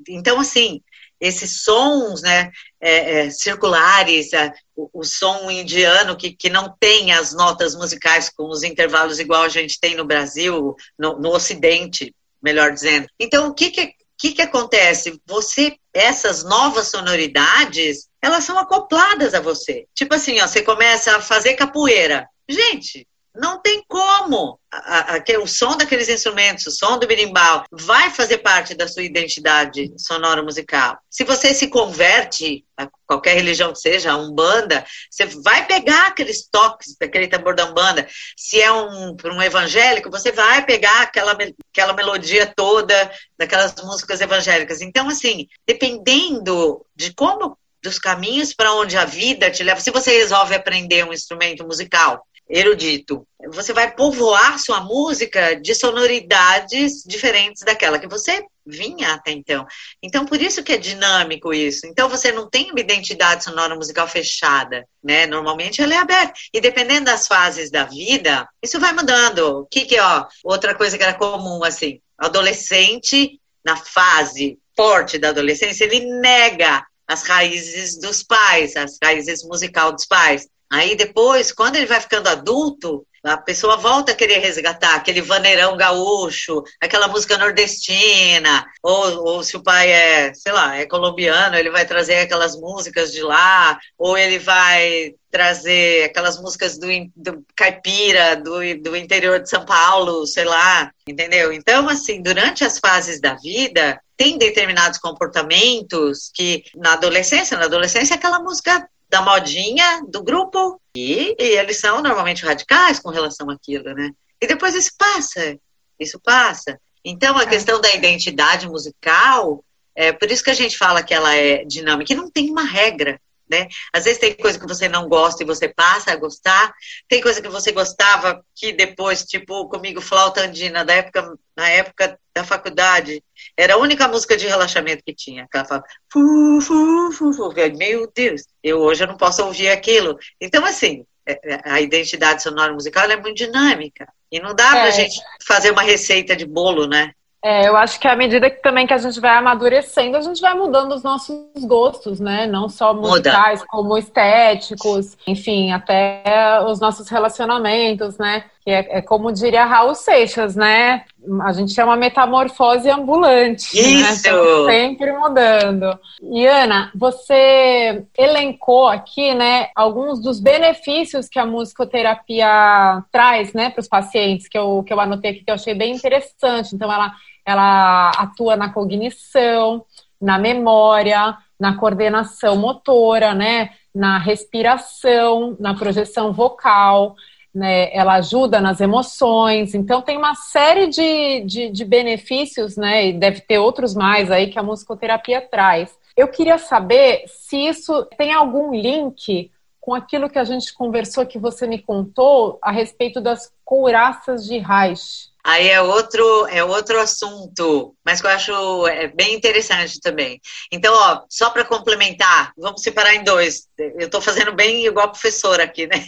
[0.08, 0.82] Então, assim,
[1.20, 2.52] esses sons, né?
[2.80, 8.30] É, é, circulares, é, o, o, som indiano que, que não tem as notas musicais
[8.30, 13.08] com os intervalos igual a gente tem no Brasil, no, no Ocidente, melhor dizendo.
[13.20, 15.22] Então, o que que, que que acontece?
[15.26, 19.86] Você, essas novas sonoridades, elas são acopladas a você.
[19.94, 22.28] Tipo assim, ó, você começa a fazer capoeira.
[22.48, 24.60] Gente, não tem como.
[24.72, 29.04] A, a, o som daqueles instrumentos, o som do berimbau, vai fazer parte da sua
[29.04, 30.98] identidade sonora musical.
[31.10, 36.48] Se você se converte a qualquer religião que seja, a umbanda, você vai pegar aqueles
[36.50, 38.08] toques daquele tambor da umbanda.
[38.36, 41.38] Se é um, um evangélico, você vai pegar aquela,
[41.72, 44.82] aquela melodia toda daquelas músicas evangélicas.
[44.82, 49.80] Então, assim, dependendo de como dos caminhos para onde a vida te leva.
[49.80, 53.28] Se você resolve aprender um instrumento musical, erudito.
[53.50, 59.66] Você vai povoar sua música de sonoridades diferentes daquela que você vinha até então.
[60.02, 61.86] Então, por isso que é dinâmico isso.
[61.86, 65.28] Então, você não tem uma identidade sonora musical fechada, né?
[65.28, 66.34] Normalmente ela é aberta.
[66.54, 69.60] E dependendo das fases da vida, isso vai mudando.
[69.60, 75.30] O que que, ó, outra coisa que era comum, assim, adolescente, na fase forte da
[75.30, 80.48] adolescência, ele nega as raízes dos pais, as raízes musical dos pais.
[80.72, 85.76] Aí depois, quando ele vai ficando adulto, a pessoa volta a querer resgatar aquele vaneirão
[85.76, 91.72] gaúcho, aquela música nordestina, ou, ou se o pai é, sei lá, é colombiano, ele
[91.72, 98.36] vai trazer aquelas músicas de lá, ou ele vai trazer aquelas músicas do, do caipira,
[98.36, 101.52] do, do interior de São Paulo, sei lá, entendeu?
[101.52, 108.16] Então, assim, durante as fases da vida, tem determinados comportamentos que na adolescência, na adolescência
[108.16, 113.94] aquela música da modinha do grupo e, e, eles são normalmente radicais com relação àquilo,
[113.94, 114.12] né?
[114.42, 115.58] E depois isso passa,
[115.98, 116.78] isso passa.
[117.04, 117.46] Então a é.
[117.46, 119.64] questão da identidade musical,
[119.96, 122.66] é por isso que a gente fala que ela é dinâmica, e não tem uma
[122.66, 123.18] regra
[123.50, 123.68] né?
[123.94, 126.74] Às vezes tem coisa que você não gosta e você passa a gostar,
[127.08, 132.20] tem coisa que você gostava que depois, tipo, comigo, flauta andina, da época, na época
[132.34, 133.24] da faculdade,
[133.56, 137.54] era a única música de relaxamento que tinha, ela falava, fu, fu, fu, fu.
[137.78, 140.18] meu Deus, eu hoje eu não posso ouvir aquilo.
[140.42, 144.82] Então, assim, é, é, a identidade sonora musical é muito dinâmica, e não dá é.
[144.82, 147.14] pra gente fazer uma receita de bolo, né?
[147.48, 150.42] É, eu acho que à medida que também que a gente vai amadurecendo, a gente
[150.42, 152.48] vai mudando os nossos gostos, né?
[152.48, 153.70] Não só musicais, Muda.
[153.70, 156.24] como estéticos, enfim, até
[156.68, 158.46] os nossos relacionamentos, né?
[158.64, 161.04] Que é, é, como diria Raul Seixas, né?
[161.44, 163.76] A gente é uma metamorfose ambulante.
[163.76, 163.90] Né?
[163.90, 164.66] Isso!
[164.66, 164.72] Né?
[164.72, 166.00] Sempre mudando.
[166.24, 173.82] E Ana, você elencou aqui, né, alguns dos benefícios que a musicoterapia traz, né, para
[173.82, 176.74] os pacientes, que eu, que eu anotei aqui, que eu achei bem interessante.
[176.74, 177.14] Então, ela
[177.46, 179.86] ela atua na cognição,
[180.20, 187.16] na memória, na coordenação motora, né, na respiração, na projeção vocal,
[187.54, 193.14] né, ela ajuda nas emoções, então tem uma série de, de, de, benefícios, né, e
[193.14, 195.98] deve ter outros mais aí que a musicoterapia traz.
[196.18, 201.38] Eu queria saber se isso tem algum link com aquilo que a gente conversou, que
[201.38, 205.30] você me contou a respeito das couraças de Reich.
[205.46, 210.42] Aí é outro, é outro assunto, mas que eu acho é bem interessante também.
[210.72, 213.68] Então, ó, só para complementar, vamos separar em dois.
[213.78, 216.04] Eu estou fazendo bem igual a professora aqui, né?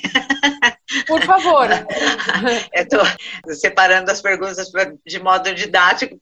[1.06, 1.67] Por favor.
[2.73, 3.04] Estou
[3.54, 4.71] separando as perguntas
[5.06, 6.17] de modo didático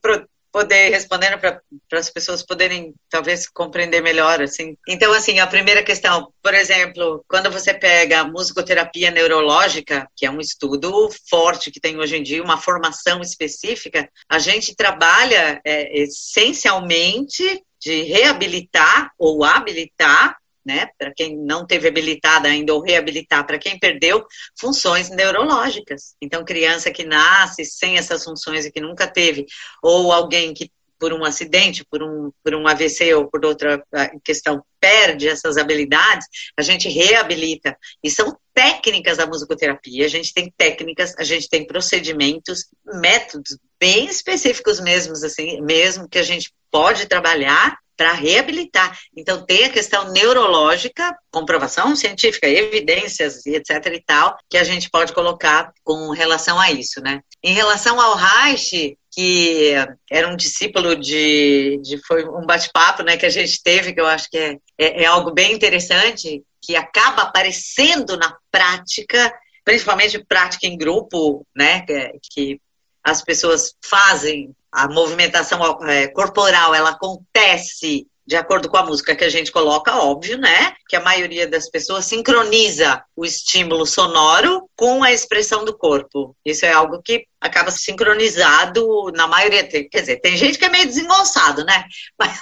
[0.56, 1.60] poder respondendo para
[1.92, 4.74] as pessoas poderem talvez compreender melhor assim.
[4.88, 10.30] Então assim, a primeira questão, por exemplo, quando você pega a musicoterapia neurológica, que é
[10.30, 16.00] um estudo forte que tem hoje em dia uma formação específica, a gente trabalha é,
[16.00, 23.58] essencialmente de reabilitar ou habilitar né, para quem não teve habilitada ainda ou reabilitar para
[23.58, 24.26] quem perdeu
[24.58, 26.16] funções neurológicas.
[26.20, 29.46] Então, criança que nasce sem essas funções e que nunca teve,
[29.82, 34.10] ou alguém que por um acidente, por um, por um AVC ou por outra ah,
[34.24, 36.26] questão, perde essas habilidades,
[36.56, 37.76] a gente reabilita.
[38.02, 44.06] E são técnicas da musicoterapia, a gente tem técnicas, a gente tem procedimentos, métodos bem
[44.06, 48.98] específicos mesmos, assim, mesmo que a gente pode trabalhar para reabilitar.
[49.16, 54.90] Então, tem a questão neurológica, comprovação científica, evidências e etc e tal, que a gente
[54.90, 57.20] pode colocar com relação a isso, né?
[57.42, 59.72] Em relação ao Reich, que
[60.10, 64.06] era um discípulo de, de foi um bate-papo, né, que a gente teve, que eu
[64.06, 69.32] acho que é, é, é algo bem interessante, que acaba aparecendo na prática,
[69.64, 72.60] principalmente prática em grupo, né, que, que
[73.02, 75.58] as pessoas fazem a movimentação
[75.88, 80.74] é, corporal, ela acontece de acordo com a música que a gente coloca, óbvio, né?
[80.88, 86.36] Que a maioria das pessoas sincroniza o estímulo sonoro com a expressão do corpo.
[86.44, 89.64] Isso é algo que acaba sincronizado na maioria.
[89.66, 91.84] Quer dizer, tem gente que é meio desengonçado, né?
[92.18, 92.38] Mas,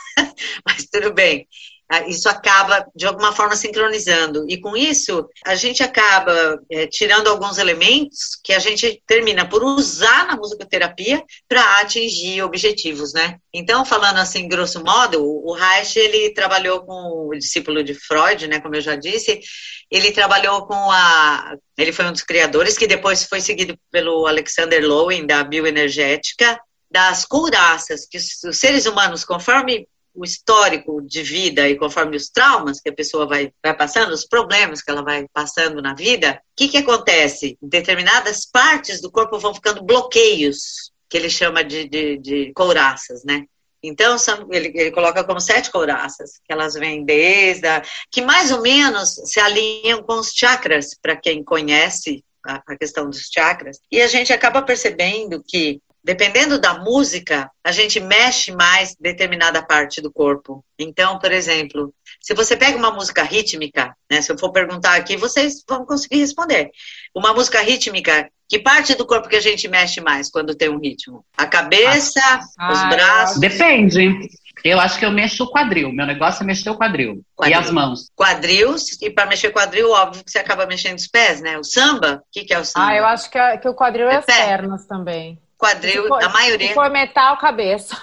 [0.64, 1.47] mas tudo bem.
[1.88, 4.47] Ah, isso acaba de alguma forma sincronizando.
[4.49, 9.62] E com isso, a gente acaba é, tirando alguns elementos que a gente termina por
[9.62, 13.37] usar na musicoterapia para atingir objetivos, né?
[13.53, 18.61] Então, falando assim, grosso modo, o Reich, ele trabalhou com o discípulo de Freud, né,
[18.61, 19.41] como eu já disse,
[19.91, 21.55] ele trabalhou com a...
[21.76, 26.59] Ele foi um dos criadores, que depois foi seguido pelo Alexander Lowen, da bioenergética,
[26.91, 32.81] das couraças, que os seres humanos, conforme o histórico de vida e conforme os traumas
[32.81, 36.57] que a pessoa vai, vai passando, os problemas que ela vai passando na vida, o
[36.57, 37.59] que, que acontece?
[37.61, 43.45] Determinadas partes do corpo vão ficando bloqueios, que ele chama de, de, de couraças, né?
[43.87, 48.51] Então, são, ele, ele, coloca como sete couraças, que elas vêm desde a, que mais
[48.51, 53.79] ou menos se alinham com os chakras, para quem conhece a, a, questão dos chakras.
[53.93, 60.02] E a gente acaba percebendo que dependendo da música, a gente mexe mais determinada parte
[60.02, 60.62] do corpo.
[60.78, 65.16] Então, por exemplo, se você pega uma música rítmica, né, se eu for perguntar aqui,
[65.16, 66.70] vocês vão conseguir responder.
[67.14, 70.78] Uma música rítmica, que parte do corpo que a gente mexe mais quando tem um
[70.78, 71.24] ritmo?
[71.38, 72.20] A cabeça,
[72.59, 73.40] ah, os braços?
[73.40, 74.28] Depende.
[74.62, 75.90] Eu acho que eu mexo o quadril.
[75.90, 77.22] Meu negócio é mexer o quadril.
[77.34, 77.59] quadril.
[77.59, 78.11] E as mãos.
[78.14, 81.59] Quadril, e para mexer o quadril, óbvio que você acaba mexendo os pés, né?
[81.59, 82.88] O samba, o que, que é o samba?
[82.88, 86.23] Ah, eu acho que, é, que o quadril é, é as pernas também quadril, for,
[86.23, 86.69] a maioria.
[86.69, 88.01] Se for metal, cabeça.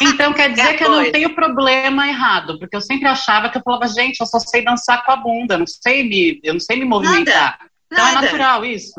[0.00, 3.62] Então quer dizer que eu não tenho problema errado, porque eu sempre achava que eu
[3.62, 6.76] falava, gente, eu só sei dançar com a bunda, não sei me, eu não sei
[6.78, 7.58] me movimentar.
[7.58, 8.26] Nada, então é nada.
[8.26, 8.94] é natural isso.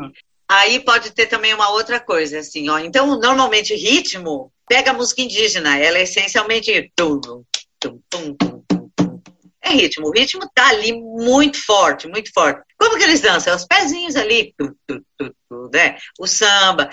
[0.47, 2.77] Aí pode ter também uma outra coisa, assim, ó.
[2.77, 6.69] Então, normalmente, ritmo, pega a música indígena, ela é essencialmente
[9.63, 10.07] é ritmo.
[10.07, 12.61] O ritmo tá ali muito forte, muito forte.
[12.77, 13.55] Como que eles dançam?
[13.55, 15.97] Os pezinhos ali, tu, tu, tu, tu, né?
[16.19, 16.89] O samba.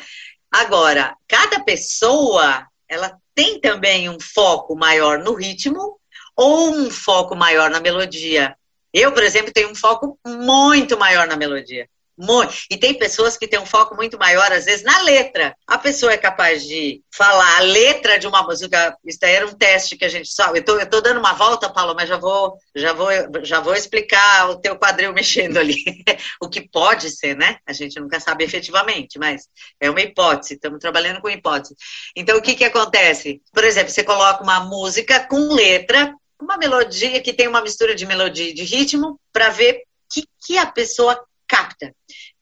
[0.50, 5.98] Agora, cada pessoa, ela tem também um foco maior no ritmo
[6.34, 8.56] ou um foco maior na melodia.
[8.92, 11.88] Eu, por exemplo, tenho um foco muito maior na melodia.
[12.18, 12.52] Muito.
[12.68, 15.54] E tem pessoas que têm um foco muito maior, às vezes, na letra.
[15.64, 18.96] A pessoa é capaz de falar a letra de uma música.
[19.04, 20.52] Isso daí era um teste que a gente só.
[20.52, 23.08] Eu tô, eu tô dando uma volta, Paulo, mas já vou, já vou,
[23.44, 25.84] já vou explicar o teu quadril mexendo ali.
[26.42, 27.58] o que pode ser, né?
[27.64, 29.48] A gente nunca sabe efetivamente, mas
[29.80, 30.54] é uma hipótese.
[30.54, 31.76] Estamos trabalhando com hipótese.
[32.16, 33.40] Então, o que que acontece?
[33.52, 38.06] Por exemplo, você coloca uma música com letra, uma melodia que tem uma mistura de
[38.06, 41.27] melodia e de ritmo, para ver o que, que a pessoa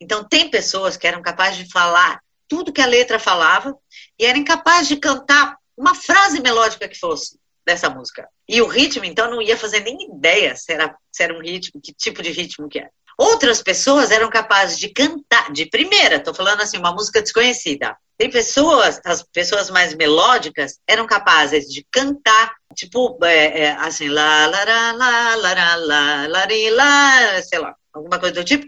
[0.01, 3.77] Então, tem pessoas que eram capazes de falar tudo que a letra falava
[4.19, 8.29] e eram incapazes de cantar uma frase melódica que fosse dessa música.
[8.49, 11.81] E o ritmo, então, não ia fazer nem ideia se era, se era um ritmo,
[11.83, 12.91] que tipo de ritmo que era.
[13.19, 17.97] Outras pessoas eram capazes de cantar, de primeira, estou falando assim, uma música desconhecida.
[18.19, 24.47] Tem pessoas, as pessoas mais melódicas eram capazes de cantar, tipo, é, é, assim, lá,
[24.47, 28.67] lá, lá, lá, lá, lá, lá, lá, lá, sei lá, alguma coisa do tipo,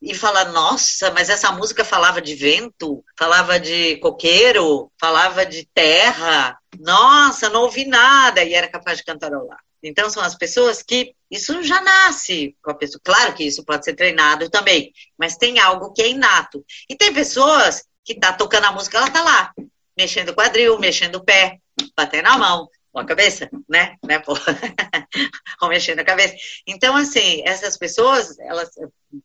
[0.00, 6.56] e falar, nossa, mas essa música falava de vento, falava de coqueiro, falava de terra,
[6.78, 9.58] nossa, não ouvi nada, e era capaz de cantarolar.
[9.82, 13.00] Então, são as pessoas que isso já nasce com a pessoa.
[13.02, 16.64] Claro que isso pode ser treinado também, mas tem algo que é inato.
[16.88, 19.52] E tem pessoas que tá tocando a música, ela tá lá,
[19.96, 21.58] mexendo o quadril, mexendo o pé,
[21.96, 23.96] batendo a mão com a cabeça, né?
[24.04, 24.22] né?
[25.62, 26.34] Ou mexendo a cabeça.
[26.66, 28.70] Então, assim, essas pessoas, elas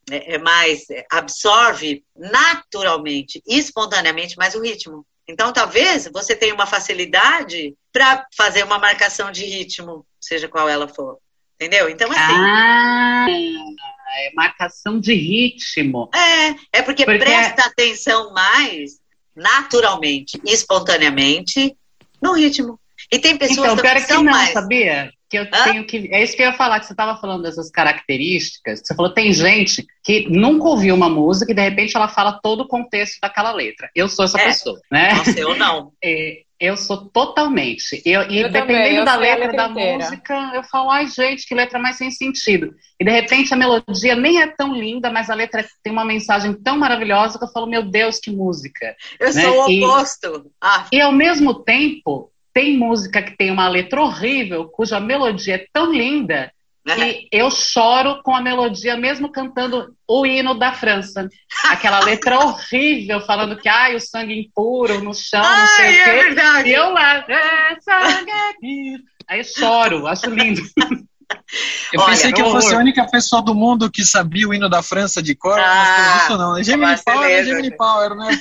[0.09, 5.05] é, é mais é, absorve naturalmente, espontaneamente mais o ritmo.
[5.27, 10.87] Então, talvez você tenha uma facilidade para fazer uma marcação de ritmo, seja qual ela
[10.87, 11.17] for.
[11.55, 11.89] Entendeu?
[11.89, 12.33] Então, assim.
[12.33, 13.25] Ah,
[14.15, 16.09] é marcação de ritmo.
[16.13, 17.19] É, é porque, porque...
[17.19, 19.01] presta atenção mais
[19.35, 21.75] naturalmente, espontaneamente,
[22.21, 22.79] no ritmo.
[23.11, 24.53] E tem pessoas então, que, que não, mais.
[24.53, 25.11] sabia?
[25.33, 25.63] Que eu Hã?
[25.63, 26.09] tenho que.
[26.11, 28.81] É isso que eu ia falar, que você estava falando dessas características.
[28.83, 32.61] Você falou, tem gente que nunca ouviu uma música e de repente ela fala todo
[32.61, 33.89] o contexto daquela letra.
[33.95, 34.45] Eu sou essa é.
[34.45, 35.11] pessoa, né?
[35.15, 35.91] Nossa, eu não.
[36.05, 38.01] É, eu sou totalmente.
[38.05, 41.55] Eu, e eu dependendo eu da letra, letra da música, eu falo, ai, gente, que
[41.55, 42.75] letra mais sem sentido.
[42.99, 46.53] E de repente a melodia nem é tão linda, mas a letra tem uma mensagem
[46.53, 48.95] tão maravilhosa que eu falo, meu Deus, que música.
[49.19, 49.41] Eu né?
[49.41, 50.45] sou o oposto.
[50.45, 50.87] E, ah.
[50.91, 55.91] e ao mesmo tempo, tem música que tem uma letra horrível, cuja melodia é tão
[55.91, 56.51] linda
[56.85, 61.29] que eu choro com a melodia, mesmo cantando o hino da França.
[61.63, 66.03] Aquela letra horrível, falando que ai, o sangue impuro no chão, não ai, sei o
[66.03, 66.09] quê.
[66.09, 66.69] É verdade.
[66.69, 70.61] E eu lá, é, sangue é Aí eu choro, acho lindo.
[71.91, 74.69] Eu Olha, pensei que eu fosse a única pessoa do mundo que sabia o hino
[74.69, 76.53] da França de cor, ah, mas isso não.
[76.53, 76.63] Né?
[76.63, 78.39] Gemini Power é Gemini Power, né?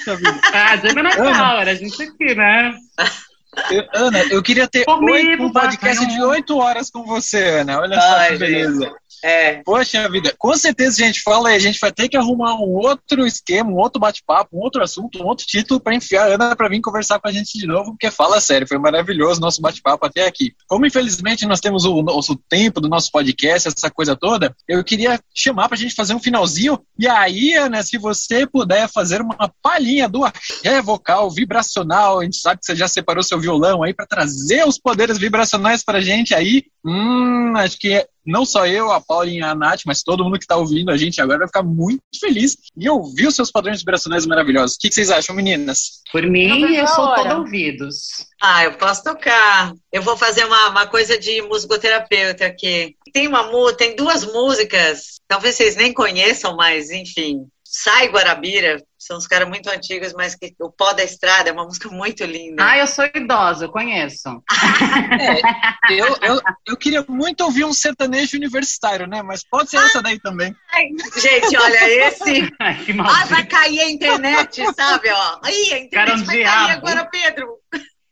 [0.52, 2.74] Ah, Gemini Power, a gente aqui, né?
[3.70, 7.80] Eu, Ana, eu queria ter um podcast de oito horas com você, Ana.
[7.80, 8.94] Olha Ai, só que beleza.
[9.22, 9.62] É.
[9.62, 12.74] Poxa vida, com certeza a gente fala e a gente vai ter que arrumar um
[12.74, 16.56] outro esquema, um outro bate-papo, um outro assunto, um outro título para enfiar a Ana
[16.56, 19.60] para vir conversar com a gente de novo, porque fala sério, foi maravilhoso o nosso
[19.60, 20.52] bate-papo até aqui.
[20.66, 25.20] Como infelizmente nós temos o nosso tempo do nosso podcast, essa coisa toda, eu queria
[25.34, 26.80] chamar para a gente fazer um finalzinho.
[26.98, 32.36] E aí, Ana, se você puder fazer uma palhinha do axé vocal vibracional, a gente
[32.36, 36.02] sabe que você já separou seu violão aí para trazer os poderes vibracionais para a
[36.02, 36.64] gente aí.
[36.84, 40.56] Hum, acho que não só eu, a Paulinha, a Nath, mas todo mundo que está
[40.56, 44.76] ouvindo a gente agora vai ficar muito feliz em ouvir os seus padrões vibracionais maravilhosos.
[44.76, 46.02] O que, que vocês acham, meninas?
[46.10, 48.26] Por mim, eu sou todo ouvidos.
[48.40, 49.72] Ah, eu posso tocar.
[49.92, 52.96] Eu vou fazer uma, uma coisa de musicoterapeuta aqui.
[53.12, 53.42] Tem uma
[53.74, 57.46] tem duas músicas, talvez vocês nem conheçam, mas enfim.
[57.74, 61.64] Sai Guarabira, são uns caras muito antigos, mas que o Pó da Estrada é uma
[61.64, 62.62] música muito linda.
[62.62, 64.42] Ah, eu sou idosa, eu conheço.
[65.90, 69.20] Eu, eu, eu queria muito ouvir um sertanejo universitário, né?
[69.22, 70.54] Mas pode ser essa daí também.
[71.16, 72.50] Gente, olha, esse.
[72.60, 75.10] Ai, Ah, vai cair a internet, sabe?
[75.10, 75.40] Ó.
[75.42, 76.56] Aí, a internet Cara, um vai diabo.
[76.66, 77.48] cair agora, Pedro.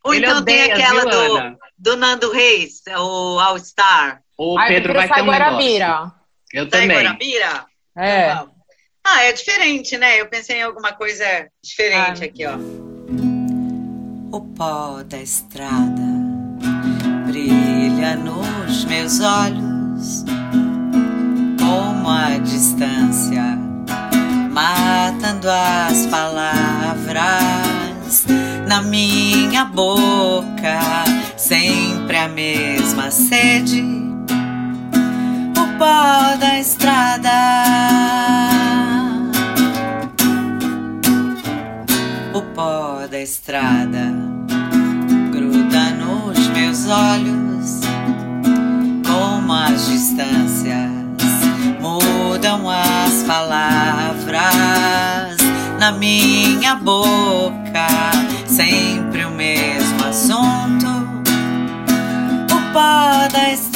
[0.05, 1.57] Ou Ele então tem odeia, aquela viu, do, Ana?
[1.79, 4.21] do Nando Reis, o All Star.
[4.37, 5.45] O Pedro vai ter Sai um negócio.
[5.47, 6.13] Guarabira.
[6.53, 6.97] Eu Sai também.
[6.97, 7.67] Guarabira?
[7.97, 8.35] É.
[8.35, 8.60] Vamos.
[9.05, 10.21] Ah, é diferente, né?
[10.21, 11.25] Eu pensei em alguma coisa
[11.63, 12.27] diferente Ah.
[12.27, 12.57] aqui, ó.
[14.33, 16.03] O pó da estrada
[17.27, 20.25] brilha nos meus olhos,
[21.59, 23.59] como a distância,
[24.53, 27.17] matando as palavras
[28.69, 30.79] na minha boca,
[31.37, 33.83] sempre a mesma sede.
[35.57, 37.31] O pó da estrada.
[43.23, 44.15] Estrada
[45.31, 47.81] gruda nos meus olhos,
[49.07, 50.91] como as distâncias
[51.81, 54.41] mudam as palavras
[55.79, 57.89] na minha boca,
[58.47, 60.89] sempre o mesmo assunto.
[62.51, 63.70] O pó da estrada.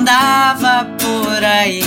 [0.00, 1.82] Andava por aí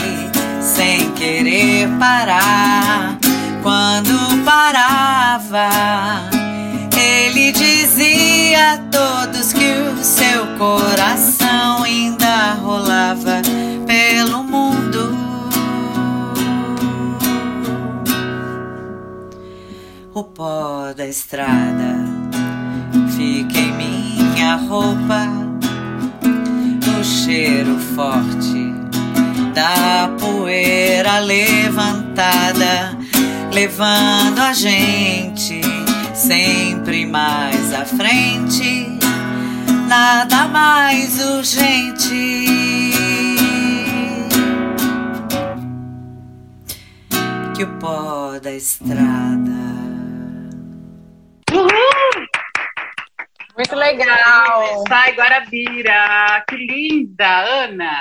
[0.61, 3.17] sem querer parar.
[3.63, 6.29] Quando parava,
[6.95, 13.41] ele dizia a todos que o seu coração ainda rolava
[13.87, 15.17] pelo mundo.
[20.13, 21.95] O pó da estrada
[23.15, 25.42] fica em minha roupa,
[27.23, 28.73] cheiro forte
[29.53, 32.97] da poeira levantada,
[33.49, 35.61] levando a gente
[36.13, 38.99] sempre mais à frente,
[39.87, 42.43] nada mais urgente.
[47.55, 49.63] Que o pó da estrada.
[53.55, 54.83] Muito legal.
[54.87, 56.43] Sai Guarabira.
[56.47, 57.97] Que linda, Ana.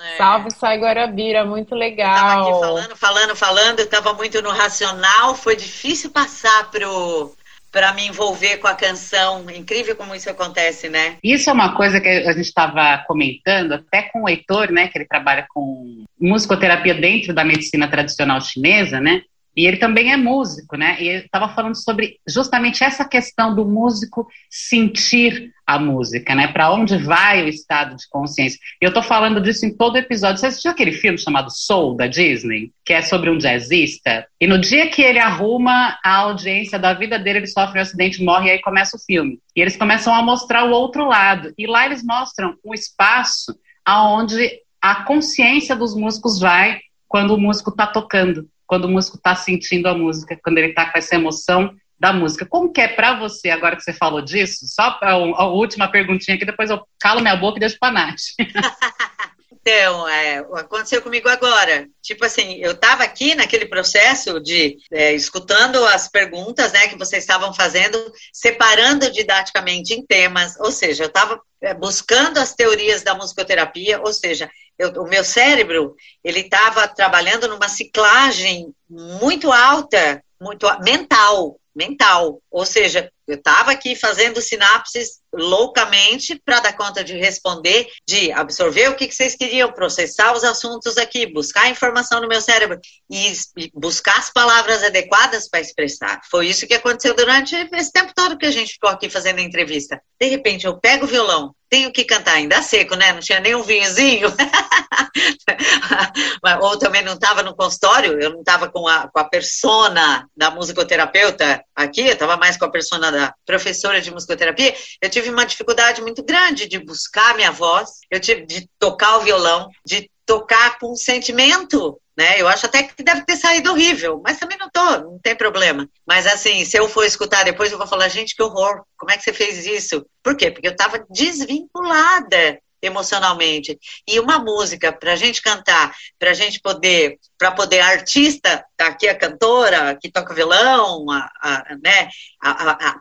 [0.00, 0.16] É.
[0.16, 2.60] Salve Sai Guarabira, muito Tava aqui legal.
[2.60, 7.32] falando, falando, falando, eu tava muito no racional, foi difícil passar pro
[7.70, 9.46] para me envolver com a canção.
[9.50, 11.16] Incrível como isso acontece, né?
[11.24, 14.98] Isso é uma coisa que a gente estava comentando até com o Heitor, né, que
[14.98, 19.22] ele trabalha com musicoterapia dentro da medicina tradicional chinesa, né?
[19.56, 20.96] E ele também é músico, né?
[21.00, 26.48] E ele estava falando sobre justamente essa questão do músico sentir a música, né?
[26.48, 28.58] Para onde vai o estado de consciência.
[28.80, 30.38] Eu estou falando disso em todo episódio.
[30.38, 32.72] Você assistiu aquele filme chamado Soul, da Disney?
[32.84, 34.26] Que é sobre um jazzista?
[34.40, 38.22] E no dia que ele arruma a audiência da vida dele, ele sofre um acidente,
[38.22, 39.38] morre e aí começa o filme.
[39.54, 41.52] E eles começam a mostrar o outro lado.
[41.56, 44.50] E lá eles mostram um espaço aonde
[44.80, 49.86] a consciência dos músicos vai quando o músico está tocando, quando o músico está sentindo
[49.86, 52.46] a música, quando ele está com essa emoção da música.
[52.46, 54.66] Como que é para você, agora que você falou disso?
[54.66, 58.16] Só a, a última perguntinha aqui, depois eu calo minha boca e deixo para Nath.
[59.64, 61.86] Então, é, aconteceu comigo agora.
[62.02, 67.22] Tipo assim, eu estava aqui naquele processo de é, escutando as perguntas, né, que vocês
[67.22, 67.96] estavam fazendo,
[68.32, 70.58] separando didaticamente em temas.
[70.58, 74.00] Ou seja, eu estava é, buscando as teorias da musicoterapia.
[74.00, 81.58] Ou seja, eu, o meu cérebro ele estava trabalhando numa ciclagem muito alta, muito mental.
[81.74, 82.42] mental.
[82.50, 88.88] Ou seja, eu estava aqui fazendo sinapses loucamente para dar conta de responder, de absorver
[88.88, 92.78] o que, que, vocês queriam, processar os assuntos aqui, buscar informação no meu cérebro
[93.10, 96.20] e, e buscar as palavras adequadas para expressar.
[96.30, 99.42] Foi isso que aconteceu durante esse tempo todo que a gente ficou aqui fazendo a
[99.42, 100.02] entrevista.
[100.20, 103.14] De repente, eu pego o violão, tenho que cantar ainda seco, né?
[103.14, 104.28] Não tinha nem um vinhozinho.
[106.60, 110.50] Ou também não estava no consultório, eu não estava com a, com a persona da
[110.50, 114.74] musicoterapeuta aqui, eu estava mais com a persona da professora de musicoterapia.
[115.00, 119.22] Eu tive uma dificuldade muito grande de buscar minha voz, eu tive de tocar o
[119.22, 122.40] violão, de tocar com sentimento, né?
[122.40, 125.88] Eu acho até que deve ter saído horrível, mas também não tô, não tem problema.
[126.06, 129.16] Mas assim, se eu for escutar depois, eu vou falar, gente, que horror, como é
[129.16, 130.06] que você fez isso?
[130.22, 130.50] Por quê?
[130.50, 133.78] Porque eu estava desvinculada emocionalmente.
[134.06, 138.64] E uma música para a gente cantar, para a gente poder, para poder a artista,
[138.76, 142.08] aqui a cantora que toca violão, a, a né,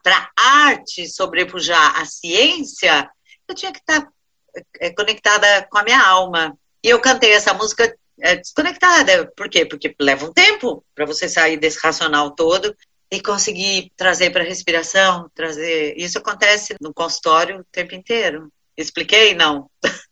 [0.04, 3.10] para arte sobrepujar a ciência,
[3.48, 4.12] eu tinha que estar tá,
[4.80, 6.56] é, conectada com a minha alma.
[6.84, 9.32] E eu cantei essa música é, desconectada.
[9.36, 9.66] Por quê?
[9.66, 12.76] Porque leva um tempo para você sair desse racional todo
[13.12, 15.96] e conseguir trazer para a respiração, trazer.
[15.98, 18.50] Isso acontece no consultório o tempo inteiro.
[18.78, 19.34] Expliquei?
[19.34, 19.70] Não.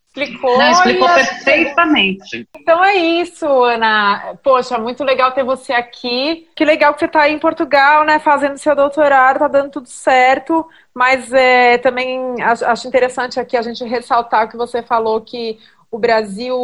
[0.09, 0.57] Explicou.
[0.57, 2.47] Não, explicou perfeitamente.
[2.57, 4.35] Então é isso, Ana.
[4.43, 6.47] Poxa, muito legal ter você aqui.
[6.55, 8.19] Que legal que você está aí em Portugal, né?
[8.19, 10.67] Fazendo seu doutorado, tá dando tudo certo.
[10.93, 15.59] Mas é, também acho interessante aqui a gente ressaltar o que você falou que
[15.91, 16.55] o Brasil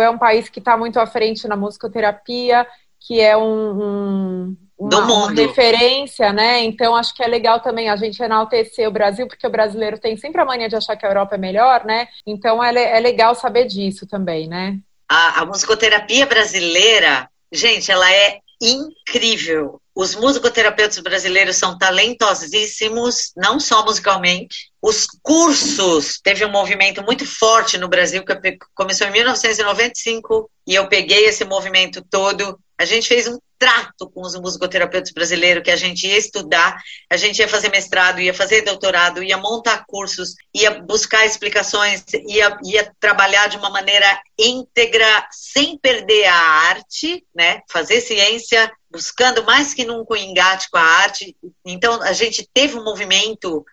[0.00, 2.66] é um país que está muito à frente na musicoterapia,
[3.00, 6.64] que é um, um uma, uma, referência, né?
[6.64, 10.16] Então acho que é legal também a gente enaltecer o Brasil, porque o brasileiro tem
[10.16, 12.08] sempre a mania de achar que a Europa é melhor, né?
[12.26, 14.78] Então é, é legal saber disso também, né?
[15.08, 19.80] A, a musicoterapia brasileira, gente, ela é incrível.
[19.94, 24.70] Os musicoterapeutas brasileiros são talentosíssimos, não só musicalmente.
[24.80, 30.88] Os cursos, teve um movimento muito forte no Brasil que começou em 1995 e eu
[30.88, 32.58] peguei esse movimento todo.
[32.82, 36.76] A gente fez um trato com os musicoterapeutas brasileiros que a gente ia estudar,
[37.08, 42.58] a gente ia fazer mestrado, ia fazer doutorado, ia montar cursos, ia buscar explicações, ia,
[42.64, 47.60] ia trabalhar de uma maneira íntegra, sem perder a arte, né?
[47.70, 51.36] Fazer ciência, buscando mais que nunca o engate com a arte.
[51.64, 53.64] Então, a gente teve um movimento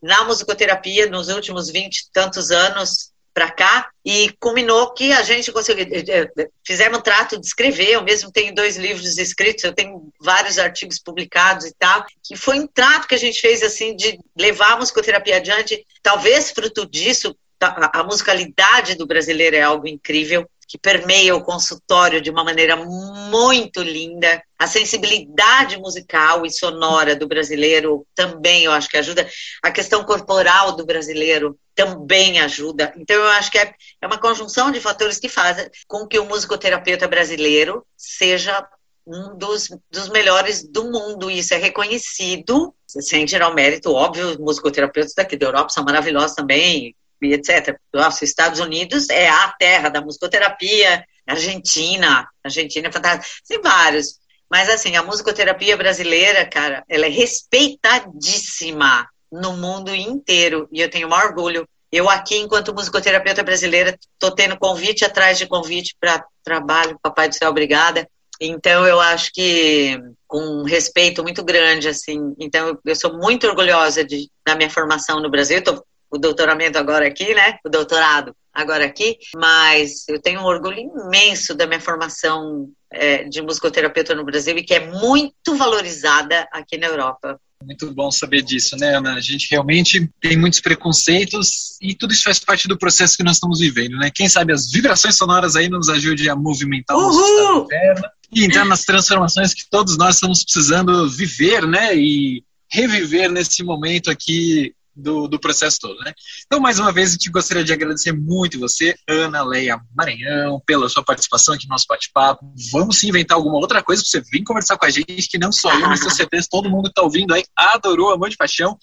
[0.00, 5.50] na musicoterapia nos últimos 20 e tantos anos para cá e culminou que a gente
[5.50, 9.74] conseguiu eh, eh, fizemos um trato de escrever eu mesmo tenho dois livros escritos eu
[9.74, 13.96] tenho vários artigos publicados e tal que foi um trato que a gente fez assim
[13.96, 19.88] de levar a musicoterapia adiante talvez fruto disso a, a musicalidade do brasileiro é algo
[19.88, 24.42] incrível que permeia o consultório de uma maneira muito linda.
[24.58, 29.28] A sensibilidade musical e sonora do brasileiro também eu acho que ajuda.
[29.62, 32.92] A questão corporal do brasileiro também ajuda.
[32.96, 36.24] Então, eu acho que é, é uma conjunção de fatores que fazem com que o
[36.24, 38.66] musicoterapeuta brasileiro seja
[39.06, 41.30] um dos, dos melhores do mundo.
[41.30, 46.34] Isso é reconhecido, sem tirar o mérito, óbvio, os musicoterapeutas daqui da Europa são maravilhosos
[46.34, 46.94] também,
[47.32, 47.76] etc.
[47.92, 54.18] Nossa, Estados Unidos é a terra da musicoterapia, Argentina, Argentina é fantástica, tem vários.
[54.50, 61.08] Mas assim, a musicoterapia brasileira, cara, ela é respeitadíssima no mundo inteiro e eu tenho
[61.08, 61.66] um orgulho.
[61.90, 67.34] Eu aqui, enquanto musicoterapeuta brasileira, estou tendo convite atrás de convite para trabalho, Papai do
[67.34, 68.06] Céu, obrigada.
[68.40, 72.34] Então, eu acho que com um respeito muito grande, assim.
[72.38, 75.58] Então, eu sou muito orgulhosa de, da minha formação no Brasil.
[75.58, 75.84] Estou
[76.14, 77.58] o doutoramento agora aqui, né?
[77.64, 83.42] O doutorado agora aqui, mas eu tenho um orgulho imenso da minha formação é, de
[83.42, 87.40] musicoterapeuta no Brasil e que é muito valorizada aqui na Europa.
[87.64, 89.14] Muito bom saber disso, né, Ana?
[89.14, 93.36] A gente realmente tem muitos preconceitos e tudo isso faz parte do processo que nós
[93.36, 94.08] estamos vivendo, né?
[94.14, 98.44] Quem sabe as vibrações sonoras aí nos ajudem a movimentar o nosso estado interno e
[98.44, 101.96] entrar nas transformações que todos nós estamos precisando viver, né?
[101.96, 106.12] E reviver nesse momento aqui do, do processo todo, né?
[106.46, 110.88] Então, mais uma vez, eu te gostaria de agradecer muito você, Ana Leia Maranhão, pela
[110.88, 112.44] sua participação aqui no nosso bate-papo.
[112.70, 115.52] Vamos sim inventar alguma outra coisa para você vir conversar com a gente, que não
[115.52, 118.78] só eu, mas tenho certeza todo mundo que está ouvindo aí adorou, amor de paixão.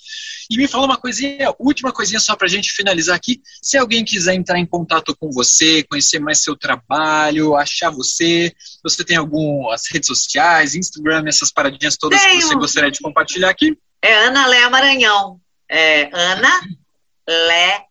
[0.50, 3.42] E me fala uma coisinha, última coisinha só para a gente finalizar aqui.
[3.62, 8.54] Se alguém quiser entrar em contato com você, conhecer mais seu trabalho, achar você,
[8.84, 12.40] você tem algumas redes sociais, Instagram, essas paradinhas todas Tenho.
[12.40, 13.78] que você gostaria de compartilhar aqui?
[14.02, 15.40] É Ana Leia Maranhão
[15.72, 16.62] é, Ana
[17.28, 17.86] Lea,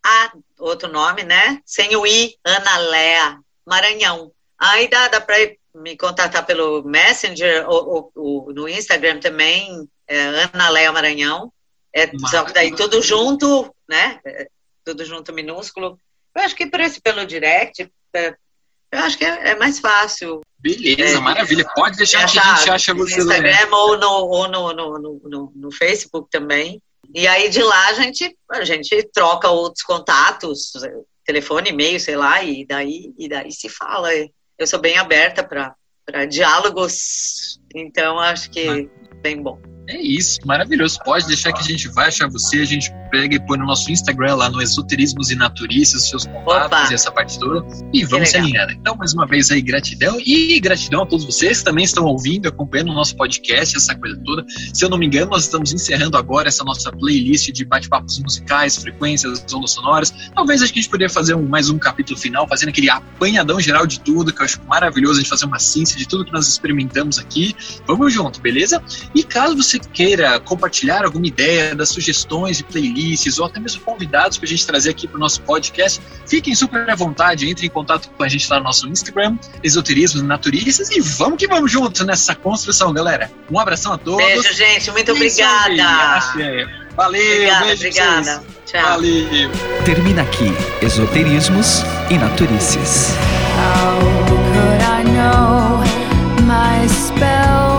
[0.58, 1.60] outro nome, né?
[1.64, 4.30] Sem o I, Ana Lea Maranhão.
[4.58, 5.36] Aí dá, dá para
[5.74, 9.88] me contatar pelo Messenger ou, ou, ou, no Instagram também.
[10.06, 10.20] é
[10.52, 11.50] Ana Leia Maranhão.
[11.94, 14.20] É, só que daí tudo junto, né?
[14.24, 14.48] É,
[14.84, 15.98] tudo junto minúsculo.
[16.34, 18.34] Eu acho que por esse, pelo direct, é,
[18.92, 20.42] eu acho que é, é mais fácil.
[20.58, 21.64] Beleza, É, maravilha.
[21.74, 23.38] Pode deixar que a gente acha no você lá.
[23.38, 26.80] Instagram ou, no, ou no, no, no, no, no Facebook também.
[27.14, 30.72] E aí de lá a gente, a gente troca outros contatos,
[31.24, 34.08] telefone, e-mail, sei lá, e daí, e daí se fala.
[34.58, 38.88] Eu sou bem aberta para diálogos, então acho que
[39.22, 39.61] bem bom.
[39.88, 40.98] É isso, maravilhoso.
[41.04, 43.90] Pode deixar que a gente vai achar você, a gente pega e põe no nosso
[43.90, 47.66] Instagram lá no Esoterismos e Naturistas, seus contatos e essa parte toda.
[47.92, 48.72] E vamos se alinhando.
[48.72, 50.18] Então, mais uma vez aí, gratidão.
[50.24, 54.16] E gratidão a todos vocês que também estão ouvindo, acompanhando o nosso podcast, essa coisa
[54.24, 54.44] toda.
[54.72, 58.76] Se eu não me engano, nós estamos encerrando agora essa nossa playlist de bate-papos musicais,
[58.76, 60.12] frequências, ondas sonoras.
[60.34, 64.00] Talvez a gente poderia fazer um, mais um capítulo final, fazendo aquele apanhadão geral de
[64.00, 67.18] tudo, que eu acho maravilhoso a gente fazer uma síntese de tudo que nós experimentamos
[67.18, 67.54] aqui.
[67.86, 68.82] Vamos junto, beleza?
[69.14, 72.64] E caso você queira compartilhar alguma ideia das sugestões de
[73.01, 76.55] vices ou até mesmo convidados para a gente trazer aqui para o nosso podcast, fiquem
[76.55, 80.90] super à vontade, entrem em contato com a gente lá no nosso Instagram, Esoterismo Naturistas,
[80.90, 83.30] e vamos que vamos juntos nessa construção, galera.
[83.51, 84.24] Um abração a todos.
[84.24, 84.90] Beijo, gente.
[84.90, 86.20] Muito obrigada.
[86.96, 88.44] Valeu, obrigada, beijo obrigada.
[88.66, 88.82] Tchau.
[88.82, 89.51] Valeu.
[89.84, 93.14] Termina aqui Esoterismos e Naturices.
[93.57, 93.98] How
[94.28, 95.80] could I know
[96.44, 97.69] my spell?